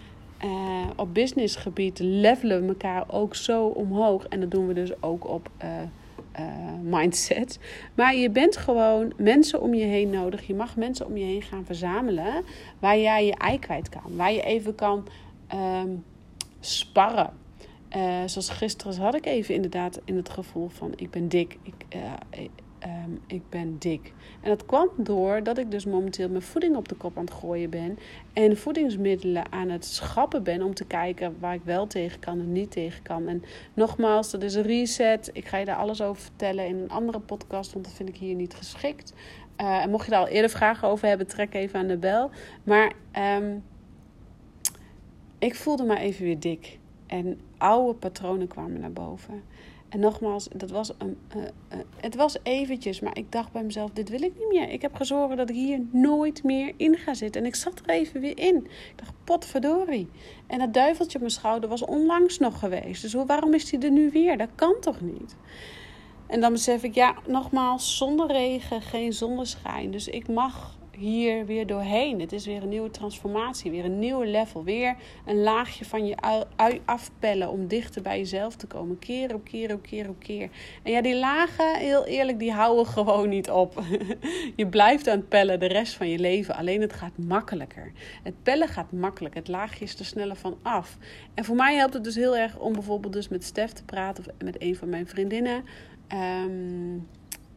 op 0.96 1.14
businessgebied 1.14 1.98
levelen 1.98 2.68
elkaar 2.68 3.04
ook 3.06 3.34
zo 3.34 3.66
omhoog. 3.66 4.26
En 4.26 4.40
dat 4.40 4.50
doen 4.50 4.66
we 4.66 4.74
dus 4.74 5.02
ook 5.02 5.28
op 5.28 5.50
mindset. 6.82 7.58
Maar 7.94 8.16
je 8.16 8.30
bent 8.30 8.56
gewoon 8.56 9.12
mensen 9.16 9.60
om 9.60 9.74
je 9.74 9.84
heen 9.84 10.10
nodig. 10.10 10.46
Je 10.46 10.54
mag 10.54 10.76
mensen 10.76 11.06
om 11.06 11.16
je 11.16 11.24
heen 11.24 11.42
gaan 11.42 11.64
verzamelen 11.64 12.44
waar 12.78 12.98
jij 12.98 13.26
je 13.26 13.34
ei 13.34 13.58
kwijt 13.58 13.88
kan. 13.88 14.16
Waar 14.16 14.32
je 14.32 14.42
even 14.42 14.74
kan 14.74 15.08
um, 15.54 16.04
sparren. 16.64 17.31
Uh, 17.97 18.23
zoals 18.26 18.49
gisteren 18.49 18.97
had 18.97 19.14
ik 19.14 19.26
even 19.26 19.54
inderdaad 19.54 20.00
in 20.04 20.16
het 20.16 20.28
gevoel 20.28 20.69
van 20.69 20.92
ik 20.97 21.11
ben 21.11 21.28
dik. 21.28 21.59
Ik, 21.62 21.97
uh, 21.97 22.12
um, 22.87 23.21
ik 23.26 23.42
ben 23.49 23.78
dik. 23.78 24.12
En 24.40 24.49
dat 24.49 24.66
kwam 24.66 24.88
door 24.97 25.42
dat 25.42 25.59
ik 25.59 25.71
dus 25.71 25.85
momenteel 25.85 26.28
mijn 26.28 26.42
voeding 26.42 26.76
op 26.76 26.88
de 26.88 26.95
kop 26.95 27.16
aan 27.16 27.25
het 27.25 27.35
gooien 27.35 27.71
ben. 27.71 27.99
En 28.33 28.57
voedingsmiddelen 28.57 29.52
aan 29.52 29.69
het 29.69 29.85
schappen 29.85 30.42
ben 30.42 30.62
om 30.62 30.75
te 30.75 30.85
kijken 30.85 31.37
waar 31.38 31.54
ik 31.54 31.64
wel 31.64 31.87
tegen 31.87 32.19
kan 32.19 32.40
en 32.40 32.52
niet 32.52 32.71
tegen 32.71 33.02
kan. 33.02 33.28
En 33.28 33.42
nogmaals, 33.75 34.31
dat 34.31 34.42
is 34.42 34.54
een 34.54 34.62
reset. 34.62 35.31
Ik 35.33 35.47
ga 35.47 35.57
je 35.57 35.64
daar 35.64 35.76
alles 35.76 36.02
over 36.02 36.23
vertellen 36.23 36.66
in 36.66 36.76
een 36.76 36.90
andere 36.90 37.21
podcast, 37.21 37.73
want 37.73 37.85
dat 37.85 37.95
vind 37.95 38.09
ik 38.09 38.16
hier 38.16 38.35
niet 38.35 38.54
geschikt. 38.54 39.12
Uh, 39.61 39.83
en 39.83 39.90
mocht 39.90 40.04
je 40.04 40.11
daar 40.11 40.21
al 40.21 40.28
eerder 40.28 40.50
vragen 40.50 40.88
over 40.88 41.09
hebben, 41.09 41.26
trek 41.26 41.54
even 41.54 41.78
aan 41.78 41.87
de 41.87 41.97
bel. 41.97 42.31
Maar 42.62 42.92
um, 43.38 43.62
ik 45.42 45.54
voelde 45.54 45.84
me 45.84 45.99
even 45.99 46.25
weer 46.25 46.38
dik. 46.38 46.78
En 47.06 47.40
oude 47.58 47.99
patronen 47.99 48.49
kwamen 48.49 48.80
naar 48.80 48.92
boven. 48.92 49.42
En 49.88 50.00
nogmaals, 50.00 50.49
dat 50.56 50.70
was 50.70 50.92
een, 50.99 51.18
uh, 51.37 51.42
uh, 51.42 51.78
het 51.96 52.14
was 52.14 52.37
eventjes, 52.42 53.00
maar 53.00 53.16
ik 53.16 53.32
dacht 53.32 53.52
bij 53.52 53.62
mezelf: 53.62 53.90
dit 53.90 54.08
wil 54.08 54.22
ik 54.22 54.32
niet 54.38 54.49
meer. 54.49 54.68
Ik 54.68 54.82
heb 54.82 54.94
gezorgd 54.94 55.37
dat 55.37 55.50
ik 55.50 55.56
hier 55.56 55.80
nooit 55.90 56.42
meer 56.42 56.72
in 56.76 56.96
ga 56.96 57.14
zitten. 57.14 57.40
En 57.40 57.46
ik 57.46 57.54
zat 57.54 57.78
er 57.84 57.94
even 57.94 58.20
weer 58.20 58.38
in. 58.38 58.56
Ik 58.56 58.92
dacht: 58.96 59.12
potverdorie. 59.25 60.08
En 60.46 60.58
dat 60.58 60.75
duiveltje 60.75 61.14
op 61.14 61.20
mijn 61.20 61.34
schouder 61.34 61.68
was 61.68 61.84
onlangs 61.84 62.38
nog 62.38 62.58
geweest. 62.58 63.02
Dus 63.02 63.14
waarom 63.14 63.54
is 63.54 63.70
die 63.70 63.78
er 63.78 63.90
nu 63.90 64.11
weer? 64.11 64.38
Dat 64.38 64.50
kan 64.54 64.75
toch 64.80 65.00
niet? 65.00 65.37
En 66.26 66.40
dan 66.40 66.52
besef 66.52 66.82
ik: 66.82 66.94
ja, 66.94 67.14
nogmaals, 67.26 67.96
zonder 67.96 68.26
regen, 68.26 68.82
geen 68.82 69.12
zonneschijn. 69.12 69.90
Dus 69.90 70.08
ik 70.08 70.28
mag 70.28 70.80
hier 71.02 71.47
weer 71.47 71.66
doorheen. 71.66 72.21
Het 72.21 72.32
is 72.32 72.47
weer 72.47 72.62
een 72.62 72.68
nieuwe 72.68 72.90
transformatie, 72.90 73.71
weer 73.71 73.85
een 73.85 73.99
nieuwe 73.99 74.26
level. 74.26 74.64
Weer 74.64 74.97
een 75.26 75.42
laagje 75.42 75.85
van 75.85 76.06
je 76.06 76.16
ui 76.56 76.80
afpellen 76.85 77.50
om 77.50 77.66
dichter 77.66 78.02
bij 78.02 78.18
jezelf 78.18 78.56
te 78.56 78.66
komen. 78.66 78.99
Keer 78.99 79.35
op 79.35 79.44
keer 79.44 79.73
op 79.73 79.82
keer 79.82 80.09
op 80.09 80.18
keer. 80.18 80.49
En 80.82 80.92
ja, 80.92 81.02
die 81.02 81.16
lagen, 81.16 81.76
heel 81.76 82.04
eerlijk, 82.04 82.38
die 82.38 82.52
houden 82.52 82.87
gewoon 82.97 83.28
niet 83.28 83.50
op. 83.50 83.82
je 84.56 84.66
blijft 84.66 85.09
aan 85.09 85.18
het 85.18 85.28
pellen 85.28 85.61
de 85.61 85.66
rest 85.66 85.94
van 85.94 86.09
je 86.09 86.18
leven. 86.18 86.54
Alleen 86.54 86.80
het 86.80 86.92
gaat 86.92 87.18
makkelijker. 87.18 87.92
Het 88.23 88.42
pellen 88.42 88.68
gaat 88.68 88.92
makkelijk. 88.92 89.35
Het 89.35 89.49
laagje 89.49 89.85
is 89.85 89.99
er 89.99 90.04
sneller 90.04 90.37
van 90.37 90.59
af. 90.62 90.99
En 91.35 91.44
voor 91.44 91.56
mij 91.56 91.75
helpt 91.76 91.94
het 91.94 92.04
dus 92.04 92.14
heel 92.14 92.37
erg 92.37 92.59
om 92.59 92.73
bijvoorbeeld 92.73 93.12
dus 93.12 93.28
met 93.28 93.44
Stef 93.44 93.73
te 93.73 93.85
praten 93.85 94.25
of 94.26 94.44
met 94.44 94.62
een 94.62 94.76
van 94.76 94.88
mijn 94.88 95.06
vriendinnen. 95.06 95.64
Um, 96.44 97.09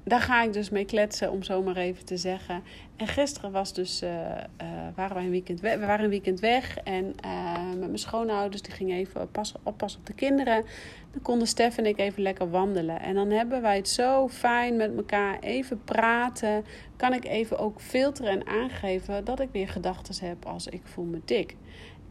daar 0.07 0.21
ga 0.21 0.43
ik 0.43 0.53
dus 0.53 0.69
mee 0.69 0.85
kletsen, 0.85 1.31
om 1.31 1.43
zo 1.43 1.63
maar 1.63 1.75
even 1.75 2.05
te 2.05 2.17
zeggen. 2.17 2.63
En 2.95 3.07
gisteren 3.07 3.51
was 3.51 3.73
dus, 3.73 4.03
uh, 4.03 4.09
uh, 4.09 4.67
waren 4.95 5.15
wij 5.15 5.23
een 5.23 5.29
weekend 5.29 5.59
weg. 5.59 5.77
We 5.79 5.85
waren 5.85 6.03
een 6.03 6.09
weekend 6.09 6.39
weg. 6.39 6.77
En 6.77 7.13
uh, 7.25 7.69
met 7.69 7.79
mijn 7.79 7.97
schoonouders, 7.97 8.61
die 8.61 8.73
gingen 8.73 8.97
even 8.97 9.31
passen, 9.31 9.59
oppassen 9.63 9.99
op 9.99 10.05
de 10.05 10.13
kinderen. 10.13 10.63
Dan 11.11 11.21
konden 11.21 11.47
Stef 11.47 11.77
en 11.77 11.85
ik 11.85 11.99
even 11.99 12.21
lekker 12.21 12.49
wandelen. 12.49 12.99
En 12.99 13.15
dan 13.15 13.29
hebben 13.29 13.61
wij 13.61 13.75
het 13.75 13.89
zo 13.89 14.27
fijn 14.27 14.75
met 14.75 14.95
elkaar 14.95 15.39
even 15.39 15.83
praten. 15.83 16.65
Kan 16.95 17.13
ik 17.13 17.25
even 17.25 17.57
ook 17.57 17.81
filteren 17.81 18.31
en 18.31 18.47
aangeven 18.47 19.25
dat 19.25 19.39
ik 19.39 19.49
weer 19.51 19.69
gedachten 19.69 20.27
heb 20.27 20.45
als 20.45 20.67
ik 20.67 20.81
voel 20.83 21.05
me 21.05 21.21
dik. 21.25 21.55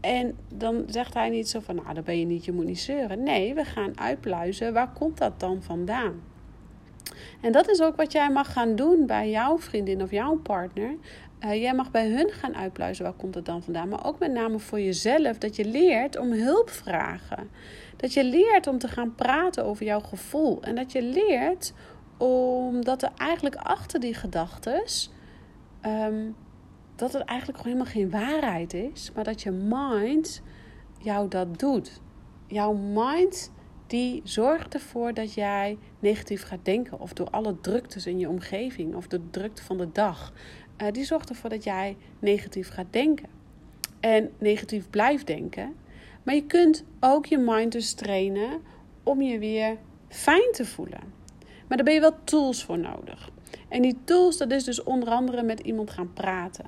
En 0.01 0.37
dan 0.55 0.85
zegt 0.87 1.15
hij 1.15 1.29
niet 1.29 1.49
zo 1.49 1.61
van, 1.61 1.75
nou, 1.75 1.95
dan 1.95 2.05
ben 2.05 2.19
je 2.19 2.27
niet, 2.27 2.45
je 2.45 2.53
moet 2.53 2.67
niet 2.67 2.81
zeuren. 2.81 3.23
Nee, 3.23 3.55
we 3.55 3.65
gaan 3.65 3.99
uitpluizen. 3.99 4.73
Waar 4.73 4.93
komt 4.93 5.19
dat 5.19 5.41
dan 5.41 5.63
vandaan? 5.63 6.33
En 7.45 7.53
dat 7.53 7.69
is 7.69 7.83
ook 7.83 7.97
wat 7.97 8.13
jij 8.13 8.31
mag 8.31 8.53
gaan 8.53 8.77
doen 8.77 9.07
bij 9.07 9.31
jouw 9.31 9.59
vriendin 9.59 10.03
of 10.03 10.11
jouw 10.11 10.37
partner. 10.37 10.97
Uh, 11.41 11.55
jij 11.55 11.75
mag 11.75 11.91
bij 11.91 12.09
hun 12.09 12.31
gaan 12.31 12.57
uitpluizen, 12.57 13.05
waar 13.05 13.13
komt 13.13 13.35
het 13.35 13.45
dan 13.45 13.63
vandaan? 13.63 13.89
Maar 13.89 14.07
ook 14.07 14.19
met 14.19 14.33
name 14.33 14.59
voor 14.59 14.81
jezelf, 14.81 15.39
dat 15.39 15.57
je 15.57 15.65
leert 15.65 16.19
om 16.19 16.33
hulp 16.33 16.71
vragen. 16.71 17.51
Dat 17.97 18.13
je 18.13 18.25
leert 18.25 18.67
om 18.67 18.79
te 18.79 18.89
gaan 18.89 19.15
praten 19.15 19.65
over 19.65 19.85
jouw 19.85 20.01
gevoel. 20.01 20.63
En 20.63 20.75
dat 20.75 20.93
je 20.93 21.03
leert 21.03 21.73
omdat 22.17 23.03
er 23.03 23.11
eigenlijk 23.17 23.57
achter 23.57 24.01
die 24.01 24.15
gedachten, 24.15 24.83
um, 25.87 26.37
dat 26.97 27.13
het 27.13 27.23
eigenlijk 27.25 27.59
gewoon 27.59 27.77
helemaal 27.77 27.93
geen 27.93 28.11
waarheid 28.11 28.75
is. 28.75 29.11
Maar 29.15 29.25
dat 29.25 29.43
je 29.43 29.51
mind 29.51 30.43
jou 30.99 31.29
dat 31.29 31.59
doet. 31.59 32.01
Jouw 32.47 32.73
mind 32.73 33.53
die 33.95 34.21
zorgt 34.25 34.75
ervoor 34.75 35.15
dat 35.15 35.35
jij 35.35 35.79
negatief 35.99 36.43
gaat 36.43 36.65
denken. 36.65 37.01
Of 37.01 37.13
door 37.13 37.31
alle 37.31 37.61
druktes 37.61 38.07
in 38.07 38.19
je 38.19 38.29
omgeving 38.29 38.95
of 38.95 39.07
de 39.07 39.21
drukte 39.31 39.63
van 39.63 39.79
de 39.79 39.93
dag. 39.93 40.33
Uh, 40.83 40.91
die 40.93 41.05
zorgt 41.05 41.29
ervoor 41.29 41.51
dat 41.51 41.65
jij 41.65 41.97
negatief 42.19 42.69
gaat 42.69 42.87
denken. 42.91 43.29
En 44.01 44.31
negatief 44.39 44.91
blijft 44.91 45.27
denken. 45.27 45.75
Maar 46.23 46.35
je 46.35 46.47
kunt 46.47 46.85
ook 47.01 47.27
je 47.27 47.39
mind 47.39 47.73
dus 47.73 47.93
trainen 47.93 48.61
om 49.03 49.23
je 49.23 49.39
weer 49.39 49.77
fijn 50.09 50.53
te 50.53 50.65
voelen. 50.65 51.01
Maar 51.69 51.77
daar 51.77 51.87
ben 51.87 51.95
je 51.95 52.01
wel 52.01 52.25
tools 52.25 52.65
voor 52.65 52.79
nodig. 52.79 53.31
En 53.69 53.83
die 53.83 53.97
tools, 54.05 54.37
dat 54.37 54.51
is 54.51 54.65
dus 54.65 54.83
onder 54.83 55.09
andere 55.09 55.43
met 55.43 55.61
iemand 55.61 55.91
gaan 55.91 56.13
praten. 56.13 56.67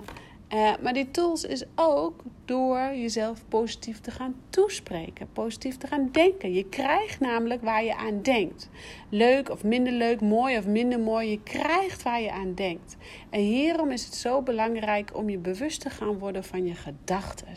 Uh, 0.57 0.73
maar 0.83 0.93
die 0.93 1.11
tools 1.11 1.45
is 1.45 1.65
ook 1.75 2.23
door 2.45 2.79
jezelf 2.79 3.45
positief 3.49 4.01
te 4.01 4.11
gaan 4.11 4.35
toespreken, 4.51 5.29
positief 5.33 5.77
te 5.77 5.87
gaan 5.87 6.09
denken. 6.13 6.53
Je 6.53 6.65
krijgt 6.69 7.21
namelijk 7.21 7.63
waar 7.63 7.85
je 7.85 7.97
aan 7.97 8.23
denkt. 8.23 8.69
Leuk 9.09 9.51
of 9.51 9.65
minder 9.65 9.93
leuk, 9.93 10.21
mooi 10.21 10.59
of 10.59 10.67
minder 10.67 11.01
mooi, 11.01 11.31
je 11.31 11.43
krijgt 11.43 12.03
waar 12.03 12.21
je 12.21 12.33
aan 12.33 12.55
denkt. 12.55 12.97
En 13.31 13.41
hierom 13.41 13.91
is 13.91 14.05
het 14.05 14.15
zo 14.15 14.43
belangrijk 14.43 15.17
om 15.17 15.31
je 15.31 15.39
bewust 15.39 15.81
te 15.81 15.91
gaan 15.91 16.19
worden 16.19 16.45
van 16.45 16.67
je 16.67 16.75
gedachten. 16.75 17.49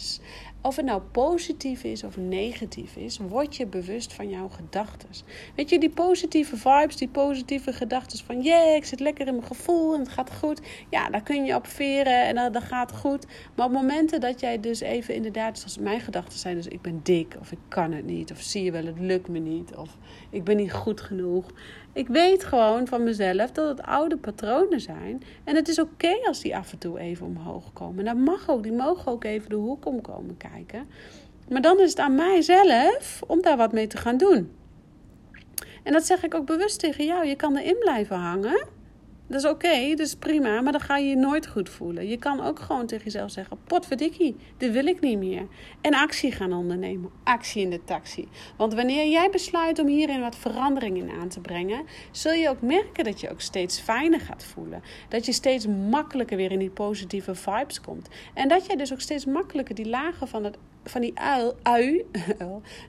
Of 0.62 0.75
het 0.75 0.86
nou 0.86 1.01
positief 1.01 1.84
is 1.84 2.04
of 2.04 2.18
negatief 2.18 2.96
is, 2.96 3.18
word 3.18 3.56
je 3.56 3.66
bewust 3.66 4.13
van 4.13 4.30
jouw 4.30 4.48
gedachten. 4.48 5.10
Weet 5.56 5.70
je, 5.70 5.80
die 5.80 5.89
positieve 5.89 6.58
vibes, 6.58 6.96
die 6.96 7.08
positieve 7.08 7.74
gedachten 7.74 8.25
van 8.25 8.42
yeah, 8.42 8.75
ik 8.75 8.86
zit 8.86 9.00
lekker 9.00 9.28
in 9.28 9.36
mijn 9.36 9.48
gevoel 9.48 9.94
en 9.94 10.00
het 10.00 10.10
gaat 10.10 10.36
goed. 10.36 10.62
Ja, 10.89 11.10
daar 11.10 11.24
kun 11.24 11.46
je 11.46 11.56
op 11.56 11.68
veren 11.68 12.28
en 12.28 12.36
dat, 12.36 12.54
dat 12.54 12.63
gaat 12.63 12.92
goed. 12.92 13.25
Maar 13.56 13.66
op 13.66 13.72
momenten 13.72 14.22
dat 14.22 14.39
jij 14.39 14.60
dus 14.60 14.80
even 14.80 15.16
inderdaad, 15.16 15.58
zoals 15.58 15.78
mijn 15.78 16.00
gedachten 16.00 16.39
zijn, 16.39 16.56
dus 16.56 16.68
ik 16.68 16.82
ben 16.82 17.00
dik 17.04 17.36
of 17.39 17.51
ik 17.51 17.60
kan 17.68 17.92
het 17.92 18.06
niet 18.06 18.32
of 18.32 18.42
zie 18.42 18.63
je 18.63 18.72
wel, 18.72 18.86
het 18.86 19.00
lukt 19.00 19.28
me 19.28 19.39
niet 19.39 19.75
of 19.75 19.98
ik 20.30 20.44
ben 20.44 20.58
niet 20.58 20.74
goed 20.74 21.01
genoeg. 21.01 21.51
Ik 22.00 22.08
weet 22.08 22.44
gewoon 22.44 22.88
van 22.88 23.03
mezelf 23.03 23.51
dat 23.51 23.68
het 23.68 23.82
oude 23.82 24.18
patronen 24.18 24.79
zijn. 24.79 25.24
En 25.44 25.56
het 25.56 25.68
is 25.68 25.79
oké 25.79 26.18
als 26.27 26.41
die 26.41 26.56
af 26.58 26.72
en 26.72 26.77
toe 26.77 27.00
even 27.00 27.25
omhoog 27.25 27.74
komen. 27.74 28.06
Dat 28.06 28.18
mag 28.18 28.50
ook. 28.50 28.63
Die 28.63 28.72
mogen 28.72 29.12
ook 29.12 29.24
even 29.24 29.50
de 29.50 29.56
hoek 29.56 29.86
omkomen 29.86 30.38
kijken. 30.38 30.88
Maar 31.50 31.62
dan 31.62 31.79
is 31.79 31.89
het 31.89 32.00
aan 32.00 32.15
mijzelf 32.15 33.22
om 33.27 33.41
daar 33.41 33.58
wat 33.58 33.72
mee 33.72 33.88
te 33.88 33.98
gaan 33.98 34.18
doen. 34.18 34.51
En 35.84 35.94
dat 35.94 36.06
zeg 36.06 36.24
ik 36.24 36.34
ook 36.34 36.46
bewust 36.46 36.79
tegen 36.79 37.06
jou. 37.06 37.25
Je 37.25 37.36
kan 37.36 37.58
erin 37.58 37.77
blijven 37.79 38.18
hangen. 38.18 38.68
Dat 39.29 39.43
is 39.43 39.50
oké, 39.50 39.89
dat 39.89 40.00
is 40.00 40.15
prima, 40.15 40.62
maar 40.62 40.71
dan 40.71 40.81
ga 40.81 40.98
je 40.98 41.09
je 41.09 41.15
nooit 41.15 41.48
goed 41.48 41.69
voelen. 41.69 42.07
Je 42.07 42.17
kan 42.17 42.41
ook 42.41 42.59
gewoon 42.59 42.86
tegen 42.86 43.03
jezelf 43.03 43.31
zeggen: 43.31 43.57
potverdikkie, 43.63 44.36
dit 44.57 44.71
wil 44.71 44.86
ik 44.86 45.00
niet 45.00 45.17
meer. 45.17 45.48
En 45.81 45.93
actie 45.93 46.31
gaan 46.31 46.53
ondernemen. 46.53 47.12
Actie 47.24 47.62
in 47.62 47.69
de 47.69 47.83
taxi. 47.83 48.27
Want 48.57 48.74
wanneer 48.74 49.09
jij 49.09 49.29
besluit 49.29 49.79
om 49.79 49.88
hierin 49.88 50.19
wat 50.21 50.36
verandering 50.36 50.98
in 50.98 51.09
aan 51.09 51.27
te 51.27 51.39
brengen, 51.39 51.86
zul 52.12 52.33
je 52.33 52.50
ook 52.50 52.62
merken 52.62 53.03
dat 53.03 53.19
je 53.19 53.29
ook 53.29 53.41
steeds 53.41 53.79
fijner 53.79 54.19
gaat 54.19 54.43
voelen. 54.43 54.83
Dat 55.09 55.25
je 55.25 55.31
steeds 55.31 55.67
makkelijker 55.67 56.38
weer 56.38 56.51
in 56.51 56.59
die 56.59 56.69
positieve 56.69 57.36
vibes 57.36 57.81
komt. 57.81 58.07
En 58.33 58.48
dat 58.48 58.65
jij 58.65 58.75
dus 58.75 58.93
ook 58.93 59.01
steeds 59.01 59.25
makkelijker 59.25 59.75
die 59.75 59.89
lagen 59.89 60.27
van 60.27 60.43
het 60.43 60.57
van 60.83 61.01
die 61.01 61.19
uil, 61.19 61.55
ui, 61.63 62.05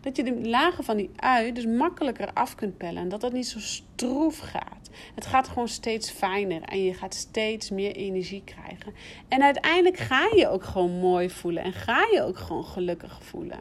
dat 0.03 0.17
je 0.17 0.25
de 0.25 0.49
lagen 0.49 0.85
van 0.85 0.97
die 0.97 1.11
ui 1.17 1.53
dus 1.53 1.67
makkelijker 1.67 2.33
af 2.33 2.55
kunt 2.55 2.77
pellen. 2.77 3.03
En 3.03 3.09
dat 3.09 3.21
dat 3.21 3.33
niet 3.33 3.49
zo 3.49 3.59
stroef 3.59 4.39
gaat. 4.39 4.91
Het 5.15 5.27
gaat 5.27 5.49
gewoon 5.49 5.69
steeds 5.69 6.11
fijner 6.11 6.63
en 6.63 6.85
je 6.85 6.95
gaat 6.95 7.15
steeds 7.15 7.71
meer 7.71 7.93
energie 7.97 8.43
krijgen. 8.45 8.93
En 9.29 9.43
uiteindelijk 9.43 9.97
ga 9.97 10.29
je 10.37 10.49
ook 10.49 10.65
gewoon 10.65 10.91
mooi 10.91 11.31
voelen 11.31 11.63
en 11.63 11.73
ga 11.73 12.07
je 12.13 12.23
ook 12.23 12.39
gewoon 12.39 12.65
gelukkig 12.65 13.23
voelen. 13.23 13.61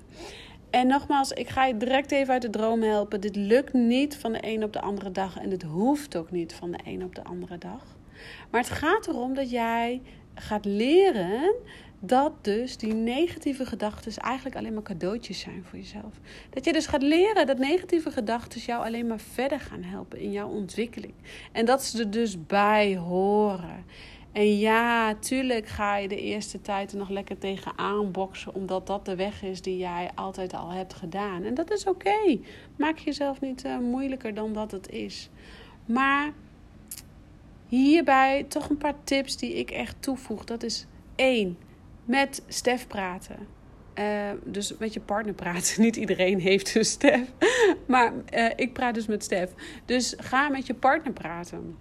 En 0.70 0.88
nogmaals, 0.88 1.32
ik 1.32 1.50
ga 1.50 1.66
je 1.66 1.78
direct 1.78 2.12
even 2.12 2.34
uit 2.34 2.42
de 2.42 2.50
droom 2.50 2.82
helpen. 2.82 3.22
Dit 3.22 3.36
lukt 3.36 3.74
niet 3.74 4.16
van 4.16 4.32
de 4.32 4.40
een 4.42 4.64
op 4.64 4.74
de 4.74 4.82
andere 4.82 5.12
dag 5.12 5.38
en 5.38 5.52
het 5.52 5.64
hoeft 5.64 6.16
ook 6.16 6.32
niet 6.32 6.54
van 6.54 6.72
de 6.72 6.80
een 6.84 7.04
op 7.04 7.16
de 7.16 7.24
andere 7.24 7.58
dag. 7.58 7.98
Maar 8.52 8.62
het 8.62 8.70
gaat 8.70 9.08
erom 9.08 9.34
dat 9.34 9.50
jij 9.50 10.02
gaat 10.36 10.66
leren 10.66 11.54
dat 12.00 12.34
dus 12.42 12.78
die 12.78 12.94
negatieve 12.94 13.66
gedachten 13.66 14.14
eigenlijk 14.14 14.56
alleen 14.56 14.74
maar 14.74 14.84
cadeautjes 14.84 15.40
zijn 15.40 15.64
voor 15.64 15.80
jezelf. 15.80 16.20
Dat 16.50 16.66
je 16.66 16.74
dus 16.74 16.88
gaat 16.88 17.02
leren 17.02 17.48
dat 17.48 17.58
negatieve 17.58 18.12
gedachten 18.12 18.62
jou 18.62 18.86
alleen 18.86 19.08
maar 19.08 19.20
verder 19.20 19.60
gaan 19.60 19.84
helpen 19.84 20.20
in 20.20 20.32
jouw 20.32 20.50
ontwikkeling. 20.50 21.14
En 21.52 21.66
dat 21.66 21.84
ze 21.84 22.00
er 22.00 22.12
dus 22.12 22.46
bij 22.46 22.98
horen. 22.98 23.86
En 24.32 24.58
ja, 24.58 25.16
tuurlijk 25.16 25.68
ga 25.68 25.98
je 25.98 26.08
de 26.08 26.22
eerste 26.22 26.62
tijd 26.62 26.92
er 26.92 26.98
nog 26.98 27.10
lekker 27.10 27.38
tegenaan 27.38 28.12
boksen, 28.12 28.54
omdat 28.54 28.88
dat 28.88 29.06
de 29.06 29.16
weg 29.16 29.44
is 29.44 29.62
die 29.62 29.78
jij 29.78 30.10
altijd 30.16 30.54
al 30.54 30.70
hebt 30.70 30.94
gedaan. 30.94 31.44
En 31.44 31.54
dat 31.54 31.72
is 31.72 31.86
oké. 31.86 32.40
Maak 32.76 32.98
jezelf 32.98 33.42
niet 33.42 33.66
uh, 33.66 33.80
moeilijker 33.80 34.34
dan 34.34 34.54
dat 34.54 34.72
het 34.72 34.90
is. 34.90 35.30
Maar 35.86 36.32
hierbij 37.68 38.46
toch 38.48 38.70
een 38.70 38.78
paar 38.78 39.04
tips 39.04 39.38
die 39.38 39.54
ik 39.54 39.72
echt 39.72 39.96
toevoeg. 40.00 40.44
Dat 40.44 40.64
is 40.64 40.86
één 41.16 41.58
met 42.10 42.44
Stef 42.48 42.88
praten. 42.88 43.48
Uh, 44.00 44.30
dus 44.44 44.78
met 44.78 44.94
je 44.94 45.00
partner 45.00 45.34
praten. 45.34 45.82
Niet 45.82 45.96
iedereen 45.96 46.40
heeft 46.40 46.76
een 46.76 46.86
Stef. 46.86 47.22
Maar 47.88 48.14
uh, 48.34 48.50
ik 48.56 48.74
praat 48.74 48.94
dus 48.94 49.06
met 49.06 49.24
Stef. 49.24 49.52
Dus 49.86 50.14
ga 50.18 50.50
met 50.50 50.68
je 50.68 50.74
partner 50.74 51.14
praten. 51.14 51.78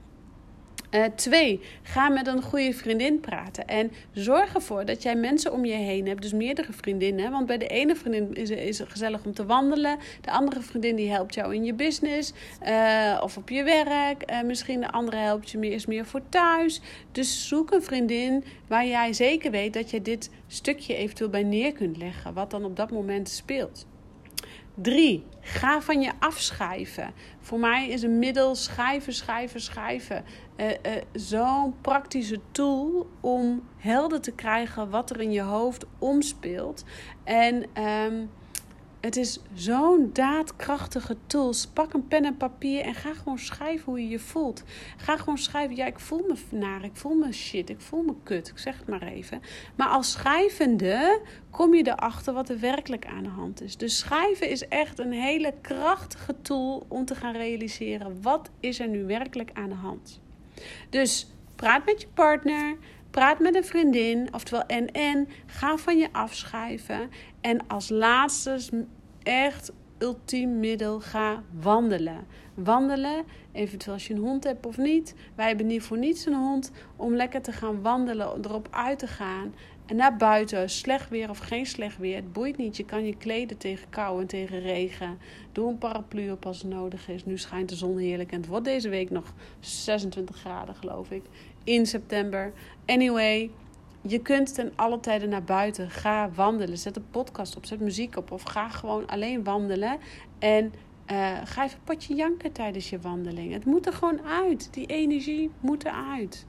Uh, 0.91 1.05
twee, 1.15 1.61
ga 1.83 2.09
met 2.09 2.27
een 2.27 2.43
goede 2.43 2.73
vriendin 2.73 3.21
praten. 3.21 3.67
En 3.67 3.93
zorg 4.13 4.55
ervoor 4.55 4.85
dat 4.85 5.03
jij 5.03 5.15
mensen 5.15 5.53
om 5.53 5.65
je 5.65 5.75
heen 5.75 6.07
hebt. 6.07 6.23
Dus 6.23 6.33
meerdere 6.33 6.73
vriendinnen. 6.73 7.31
Want 7.31 7.47
bij 7.47 7.59
de 7.59 7.67
ene 7.67 7.97
vriendin 7.97 8.35
is, 8.35 8.51
is 8.51 8.79
het 8.79 8.89
gezellig 8.89 9.25
om 9.25 9.35
te 9.35 9.47
wandelen. 9.47 9.99
De 10.21 10.31
andere 10.31 10.61
vriendin 10.61 10.97
die 10.97 11.11
helpt 11.11 11.35
jou 11.35 11.55
in 11.55 11.65
je 11.65 11.75
business. 11.75 12.33
Uh, 12.67 13.21
of 13.23 13.37
op 13.37 13.49
je 13.49 13.63
werk. 13.63 14.31
Uh, 14.31 14.43
misschien 14.43 14.81
de 14.81 14.91
andere 14.91 15.17
helpt 15.17 15.51
je 15.51 15.59
meer, 15.59 15.73
is 15.73 15.87
meer 15.87 16.07
voor 16.07 16.23
thuis. 16.29 16.81
Dus 17.13 17.49
zoek 17.49 17.71
een 17.71 17.83
vriendin 17.83 18.45
waar 18.67 18.87
jij 18.87 19.13
zeker 19.13 19.51
weet 19.51 19.73
dat 19.73 19.91
je 19.91 20.03
dit 20.03 20.31
stukje 20.47 20.95
eventueel 20.95 21.31
bij 21.31 21.43
neer 21.43 21.73
kunt 21.73 21.97
leggen. 21.97 22.35
Wat 22.35 22.51
dan 22.51 22.65
op 22.65 22.77
dat 22.77 22.91
moment 22.91 23.29
speelt. 23.29 23.87
Drie, 24.83 25.25
ga 25.41 25.81
van 25.81 26.01
je 26.01 26.13
afschrijven. 26.19 27.13
Voor 27.41 27.59
mij 27.59 27.89
is 27.89 28.03
een 28.03 28.19
middel 28.19 28.55
schrijven, 28.55 29.13
schrijven, 29.13 29.61
schrijven 29.61 30.25
uh, 30.57 30.67
uh, 30.67 30.73
zo'n 31.13 31.75
praktische 31.81 32.41
tool 32.51 33.11
om 33.21 33.63
helder 33.77 34.21
te 34.21 34.33
krijgen 34.33 34.91
wat 34.91 35.11
er 35.11 35.21
in 35.21 35.33
je 35.33 35.41
hoofd 35.41 35.85
omspeelt. 35.99 36.85
En 37.25 37.83
um, 37.85 38.31
het 39.01 39.17
is 39.17 39.41
zo'n 39.55 40.11
daadkrachtige 40.13 41.17
tool. 41.27 41.55
Pak 41.73 41.93
een 41.93 42.09
pen 42.09 42.25
en 42.25 42.37
papier 42.37 42.81
en 42.81 42.95
ga 42.95 43.15
gewoon 43.15 43.39
schrijven 43.39 43.85
hoe 43.85 44.03
je 44.03 44.09
je 44.09 44.19
voelt. 44.19 44.63
Ga 44.97 45.17
gewoon 45.17 45.39
schrijven, 45.39 45.77
ja, 45.77 45.87
ik 45.87 45.99
voel 45.99 46.25
me 46.29 46.59
naar, 46.59 46.85
ik 46.85 46.97
voel 46.97 47.15
me 47.15 47.33
shit, 47.33 47.71
ik 47.71 47.81
voel 47.81 48.03
me 48.03 48.15
kut. 48.23 48.49
Ik 48.49 48.59
zeg 48.59 48.79
het 48.79 48.89
maar 48.89 49.03
even. 49.03 49.41
Maar 49.77 49.89
als 49.89 50.13
schrijvende 50.13 51.21
kom 51.51 51.75
je 51.75 51.87
erachter 51.87 52.33
wat 52.33 52.49
er 52.49 52.61
werkelijk 52.61 53.07
aan 53.07 53.23
de 53.23 53.29
hand 53.29 53.63
is. 53.63 53.77
Dus 53.77 53.99
schrijven 53.99 54.49
is 54.51 54.69
echt 54.69 54.99
een 54.99 55.13
hele 55.13 55.55
krachtige 55.61 56.35
tool 56.43 56.87
om 56.89 57.05
te 57.05 57.15
gaan 57.15 57.33
realiseren 57.33 58.23
wat 58.23 58.51
is 58.61 58.81
er 58.81 58.89
nu 58.89 59.05
werkelijk 59.05 59.51
aan 59.53 59.69
de 59.69 59.75
hand. 59.75 60.21
Dus 60.91 61.27
praat 61.57 61.85
met 61.85 62.01
je 62.01 62.09
partner. 62.15 62.77
Praat 63.11 63.39
met 63.39 63.55
een 63.55 63.65
vriendin, 63.65 64.29
oftewel 64.35 64.67
en 64.67 64.93
en. 64.93 65.29
Ga 65.47 65.77
van 65.77 65.99
je 65.99 66.09
afschrijven. 66.13 67.11
En 67.41 67.67
als 67.67 67.89
laatste, 67.89 68.87
echt 69.23 69.73
ultiem 69.99 70.61
middel, 70.61 71.01
ga 71.01 71.43
wandelen. 71.61 72.27
Wandelen, 72.55 73.25
eventueel 73.53 73.95
als 73.95 74.07
je 74.07 74.15
een 74.15 74.21
hond 74.21 74.45
hebt 74.45 74.67
of 74.67 74.77
niet. 74.77 75.15
Wij 75.35 75.47
hebben 75.47 75.67
niet 75.67 75.83
voor 75.83 75.99
niets 75.99 76.27
een 76.27 76.35
hond. 76.35 76.71
Om 76.97 77.15
lekker 77.15 77.43
te 77.43 77.53
gaan 77.53 77.83
wandelen, 77.83 78.45
erop 78.45 78.69
uit 78.71 78.99
te 78.99 79.07
gaan. 79.07 79.55
En 79.87 79.97
naar 79.97 80.17
buiten, 80.17 80.71
slecht 80.71 81.11
weer 81.11 81.31
of 81.31 81.39
geen 81.39 81.67
slecht 81.67 81.99
weer. 81.99 82.17
Het 82.17 82.33
boeit 82.33 82.57
niet. 82.57 82.77
Je 82.77 82.85
kan 82.85 83.05
je 83.05 83.17
kleden 83.17 83.57
tegen 83.57 83.89
kou 83.89 84.21
en 84.21 84.27
tegen 84.27 84.61
regen. 84.61 85.19
Doe 85.53 85.69
een 85.69 85.79
paraplu 85.79 86.31
op 86.31 86.47
als 86.47 86.63
het 86.63 86.71
nodig 86.71 87.09
is. 87.09 87.25
Nu 87.25 87.39
schijnt 87.39 87.69
de 87.69 87.77
zon 87.77 87.99
heerlijk. 87.99 88.33
En 88.33 88.41
het 88.41 88.47
wordt 88.47 88.65
deze 88.65 88.89
week 88.89 89.11
nog 89.11 89.33
26 89.61 90.37
graden, 90.37 90.75
geloof 90.75 91.11
ik. 91.11 91.23
In 91.65 91.87
september. 91.87 92.53
Anyway, 92.87 93.51
je 94.03 94.19
kunt 94.19 94.55
ten 94.55 94.73
alle 94.77 95.01
tijden 95.01 95.29
naar 95.29 95.45
buiten. 95.45 95.91
Ga 95.91 96.31
wandelen. 96.35 96.79
Zet 96.79 96.97
een 96.97 97.11
podcast 97.11 97.57
op. 97.57 97.67
Zet 97.67 97.81
muziek 97.81 98.17
op. 98.17 98.31
Of 98.31 98.43
ga 98.43 98.69
gewoon 98.69 99.07
alleen 99.07 99.45
wandelen. 99.45 99.99
En 100.39 100.73
uh, 101.13 101.37
ga 101.45 101.65
even 101.65 101.79
potje 101.85 102.15
janken 102.15 102.53
tijdens 102.53 102.91
je 102.91 102.99
wandeling. 102.99 103.53
Het 103.53 103.65
moet 103.65 103.87
er 103.87 103.93
gewoon 103.93 104.21
uit. 104.23 104.69
Die 104.73 104.87
energie 104.87 105.51
moet 105.61 105.85
eruit. 105.85 106.47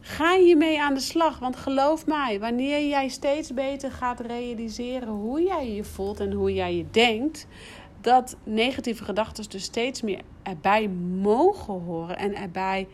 Ga 0.00 0.36
hiermee 0.36 0.80
aan 0.80 0.94
de 0.94 1.00
slag. 1.00 1.38
Want 1.38 1.56
geloof 1.56 2.06
mij, 2.06 2.40
wanneer 2.40 2.88
jij 2.88 3.08
steeds 3.08 3.54
beter 3.54 3.90
gaat 3.90 4.20
realiseren 4.20 5.08
hoe 5.08 5.42
jij 5.42 5.72
je 5.72 5.84
voelt 5.84 6.20
en 6.20 6.32
hoe 6.32 6.54
jij 6.54 6.76
je 6.76 6.86
denkt, 6.90 7.46
dat 8.00 8.36
negatieve 8.44 9.04
gedachten 9.04 9.50
dus 9.50 9.62
steeds 9.62 10.02
meer 10.02 10.20
erbij 10.42 10.88
mogen 11.20 11.80
horen 11.80 12.16
en 12.16 12.34
erbij 12.34 12.88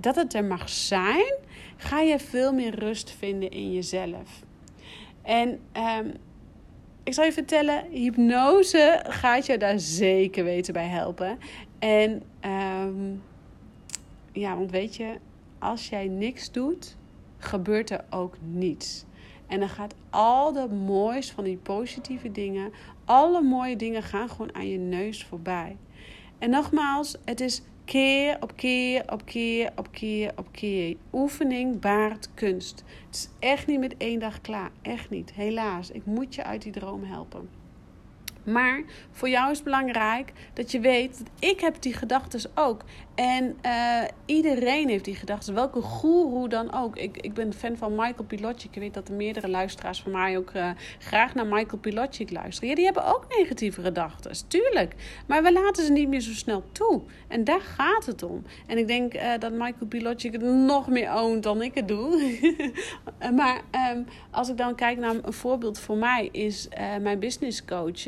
dat 0.00 0.16
het 0.16 0.34
er 0.34 0.44
mag 0.44 0.68
zijn, 0.68 1.34
ga 1.82 2.00
je 2.00 2.18
veel 2.18 2.52
meer 2.52 2.78
rust 2.78 3.10
vinden 3.10 3.50
in 3.50 3.72
jezelf. 3.72 4.42
En 5.22 5.48
um, 5.98 6.12
ik 7.02 7.14
zal 7.14 7.24
je 7.24 7.32
vertellen, 7.32 7.84
hypnose 7.90 9.04
gaat 9.08 9.46
je 9.46 9.58
daar 9.58 9.78
zeker 9.78 10.44
weten 10.44 10.72
bij 10.72 10.86
helpen. 10.86 11.38
En 11.78 12.22
um, 12.44 13.22
ja, 14.32 14.56
want 14.56 14.70
weet 14.70 14.96
je, 14.96 15.18
als 15.58 15.88
jij 15.88 16.08
niks 16.08 16.52
doet, 16.52 16.96
gebeurt 17.38 17.90
er 17.90 18.04
ook 18.10 18.36
niets. 18.40 19.04
En 19.46 19.60
dan 19.60 19.68
gaat 19.68 19.94
al 20.10 20.52
de 20.52 20.68
moois 20.68 21.30
van 21.30 21.44
die 21.44 21.56
positieve 21.56 22.32
dingen, 22.32 22.72
alle 23.04 23.40
mooie 23.40 23.76
dingen 23.76 24.02
gaan 24.02 24.28
gewoon 24.28 24.54
aan 24.54 24.68
je 24.68 24.78
neus 24.78 25.24
voorbij. 25.24 25.76
En 26.38 26.50
nogmaals, 26.50 27.16
het 27.24 27.40
is 27.40 27.62
keer 27.84 28.36
op 28.40 28.56
keer 28.56 29.02
op 29.12 29.24
keer 29.24 29.72
op 29.76 29.88
keer 29.90 30.32
op 30.36 30.46
keer. 30.50 30.96
Oefening 31.12 31.80
baart 31.80 32.28
kunst. 32.34 32.84
Het 33.06 33.14
is 33.14 33.28
echt 33.38 33.66
niet 33.66 33.80
met 33.80 33.96
één 33.96 34.20
dag 34.20 34.40
klaar. 34.40 34.70
Echt 34.82 35.10
niet. 35.10 35.32
Helaas. 35.32 35.90
Ik 35.90 36.06
moet 36.06 36.34
je 36.34 36.44
uit 36.44 36.62
die 36.62 36.72
droom 36.72 37.04
helpen. 37.04 37.61
Maar 38.44 38.82
voor 39.10 39.28
jou 39.28 39.50
is 39.50 39.62
belangrijk 39.62 40.32
dat 40.52 40.70
je 40.70 40.80
weet 40.80 41.18
dat 41.18 41.50
ik 41.50 41.60
heb 41.60 41.82
die 41.82 41.94
gedachten 41.94 42.50
ook. 42.54 42.84
En 43.14 43.58
uh, 43.66 44.02
iedereen 44.26 44.88
heeft 44.88 45.04
die 45.04 45.14
gedachten, 45.14 45.54
welke 45.54 45.80
goeroe 45.80 46.48
dan 46.48 46.74
ook. 46.74 46.96
Ik, 46.96 47.16
ik 47.16 47.34
ben 47.34 47.52
fan 47.52 47.76
van 47.76 47.94
Michael 47.94 48.24
Pilotic. 48.26 48.70
Ik 48.74 48.80
weet 48.80 48.94
dat 48.94 49.08
er 49.08 49.14
meerdere 49.14 49.48
luisteraars 49.48 50.02
van 50.02 50.12
mij 50.12 50.36
ook 50.36 50.52
uh, 50.54 50.70
graag 50.98 51.34
naar 51.34 51.46
Michael 51.46 51.78
Pilotic 51.78 52.30
luisteren. 52.30 52.68
Ja, 52.68 52.74
die 52.74 52.84
hebben 52.84 53.06
ook 53.06 53.26
negatieve 53.38 53.82
gedachten, 53.82 54.48
tuurlijk. 54.48 54.94
Maar 55.26 55.42
we 55.42 55.52
laten 55.52 55.84
ze 55.84 55.92
niet 55.92 56.08
meer 56.08 56.20
zo 56.20 56.32
snel 56.32 56.64
toe. 56.72 57.02
En 57.28 57.44
daar 57.44 57.60
gaat 57.60 58.06
het 58.06 58.22
om. 58.22 58.42
En 58.66 58.78
ik 58.78 58.86
denk 58.86 59.14
uh, 59.14 59.32
dat 59.38 59.52
Michael 59.52 59.86
Pilotic 59.88 60.32
het 60.32 60.42
nog 60.42 60.88
meer 60.88 61.12
oont 61.12 61.42
dan 61.42 61.62
ik 61.62 61.74
het 61.74 61.88
doe. 61.88 62.38
maar 63.36 63.60
um, 63.94 64.06
als 64.30 64.48
ik 64.48 64.56
dan 64.56 64.74
kijk 64.74 64.98
naar 64.98 65.14
een 65.22 65.32
voorbeeld 65.32 65.78
voor 65.78 65.96
mij, 65.96 66.28
is 66.32 66.68
mijn 67.00 67.18
business 67.18 67.64
coach 67.64 68.06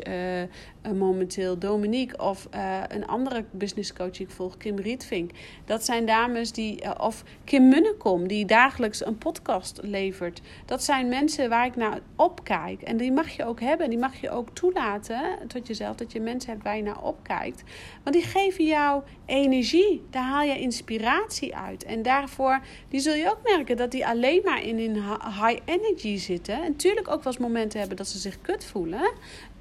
momenteel 0.95 1.59
Dominique 1.59 2.19
of 2.19 2.49
een 2.89 3.07
andere 3.07 3.45
business 3.51 3.93
coach 3.93 4.11
die 4.11 4.27
ik 4.27 4.33
volg, 4.33 4.57
Kim 4.57 4.79
Rietvink. 4.79 5.31
Dat 5.65 5.85
zijn 5.85 6.07
dames 6.07 6.53
die, 6.53 7.01
of 7.01 7.25
Kim 7.45 7.69
Munnekom, 7.69 8.29
die 8.29 8.45
dagelijks 8.45 9.07
een 9.07 9.19
podcast 9.19 9.81
levert. 9.83 10.41
Dat 10.67 10.85
zijn 10.85 11.09
mensen 11.09 11.49
waar 11.49 11.67
ik 11.67 11.77
naar 11.77 12.01
opkijk. 12.17 12.83
En 12.83 12.97
die 12.97 13.13
mag 13.13 13.29
je 13.29 13.45
ook 13.45 13.61
hebben. 13.61 13.91
Die 13.91 13.99
mag 13.99 14.21
je 14.21 14.31
ook 14.31 14.51
toelaten 14.51 15.21
tot 15.47 15.67
jezelf. 15.67 15.97
Dat 15.97 16.13
je 16.13 16.21
mensen 16.21 16.51
hebt 16.51 16.63
waar 16.63 16.77
je 16.77 16.83
naar 16.83 17.03
opkijkt. 17.03 17.63
Want 18.03 18.17
die 18.17 18.25
geven 18.25 18.65
jou 18.65 19.03
energie. 19.27 20.03
Daar 20.11 20.25
haal 20.25 20.43
je 20.43 20.59
inspiratie 20.59 21.57
uit. 21.57 21.85
En 21.85 22.03
daarvoor 22.03 22.61
die 22.89 23.01
zul 23.01 23.15
je 23.15 23.31
ook 23.31 23.57
merken 23.57 23.77
dat 23.77 23.91
die 23.91 24.07
alleen 24.07 24.41
maar 24.45 24.63
in 24.63 24.79
een 24.79 25.03
high 25.43 25.61
energy 25.65 26.17
zitten. 26.17 26.55
En 26.55 26.71
natuurlijk 26.71 27.09
ook 27.09 27.23
wel 27.23 27.33
eens 27.33 27.43
momenten 27.43 27.79
hebben 27.79 27.97
dat 27.97 28.09
ze 28.09 28.19
zich 28.19 28.41
kut 28.41 28.65
voelen. 28.65 29.13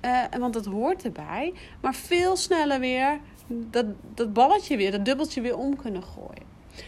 Uh, 0.05 0.23
want 0.39 0.53
dat 0.53 0.65
hoort 0.65 1.03
erbij. 1.03 1.53
Maar 1.81 1.95
veel 1.95 2.35
sneller 2.35 2.79
weer 2.79 3.19
dat, 3.47 3.85
dat 4.13 4.33
balletje 4.33 4.77
weer, 4.77 4.91
dat 4.91 5.05
dubbeltje 5.05 5.41
weer 5.41 5.57
om 5.57 5.75
kunnen 5.75 6.03
gooien. 6.03 6.43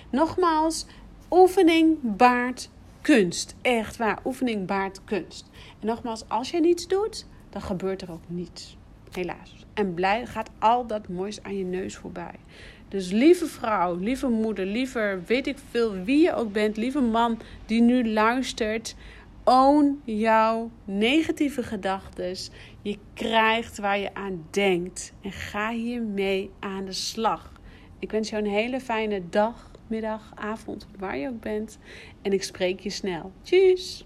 Nogmaals, 0.10 0.86
oefening 1.30 1.98
baart 2.02 2.70
kunst. 3.02 3.56
Echt 3.62 3.98
waar, 3.98 4.20
oefening 4.26 4.66
baart 4.68 5.04
kunst. 5.04 5.50
En 5.80 5.88
nogmaals, 5.88 6.30
als 6.30 6.50
je 6.50 6.60
niets 6.60 6.88
doet, 6.88 7.26
dan 7.50 7.62
gebeurt 7.62 8.02
er 8.02 8.12
ook 8.12 8.24
niets. 8.28 8.78
Helaas. 9.12 9.66
En 9.74 9.94
blij 9.94 10.26
gaat 10.26 10.50
al 10.60 10.88
dat 10.88 11.08
moois 11.08 11.44
aan 11.44 11.58
je 11.58 11.64
neus 11.64 11.96
voorbij. 11.96 12.36
Dus 12.88 13.12
lieve 13.12 13.46
vrouw, 13.46 13.96
lieve 13.96 14.28
moeder, 14.28 14.66
lieve 14.66 15.20
weet 15.26 15.48
ik 15.48 15.58
veel 15.70 15.94
wie 16.04 16.22
je 16.22 16.34
ook 16.34 16.52
bent, 16.52 16.78
lieve 16.78 17.02
man 17.02 17.40
die 17.66 17.82
nu 17.82 18.12
luistert. 18.12 18.96
Own 19.44 20.02
jouw 20.04 20.72
negatieve 20.86 21.64
gedachten. 21.64 22.36
Je 22.86 22.98
krijgt 23.14 23.78
waar 23.78 24.00
je 24.00 24.14
aan 24.14 24.48
denkt. 24.50 25.14
En 25.22 25.32
ga 25.32 25.72
hiermee 25.72 26.52
aan 26.60 26.86
de 26.86 26.92
slag. 26.92 27.52
Ik 28.00 28.12
wens 28.12 28.30
jou 28.30 28.44
een 28.44 28.50
hele 28.50 28.80
fijne 28.80 29.30
dag, 29.30 29.72
middag, 29.88 30.32
avond, 30.36 30.88
waar 30.98 31.18
je 31.18 31.28
ook 31.28 31.40
bent. 31.40 31.78
En 32.22 32.34
ik 32.34 32.44
spreek 32.44 32.80
je 32.80 32.90
snel. 32.90 33.32
Tjus! 33.42 34.04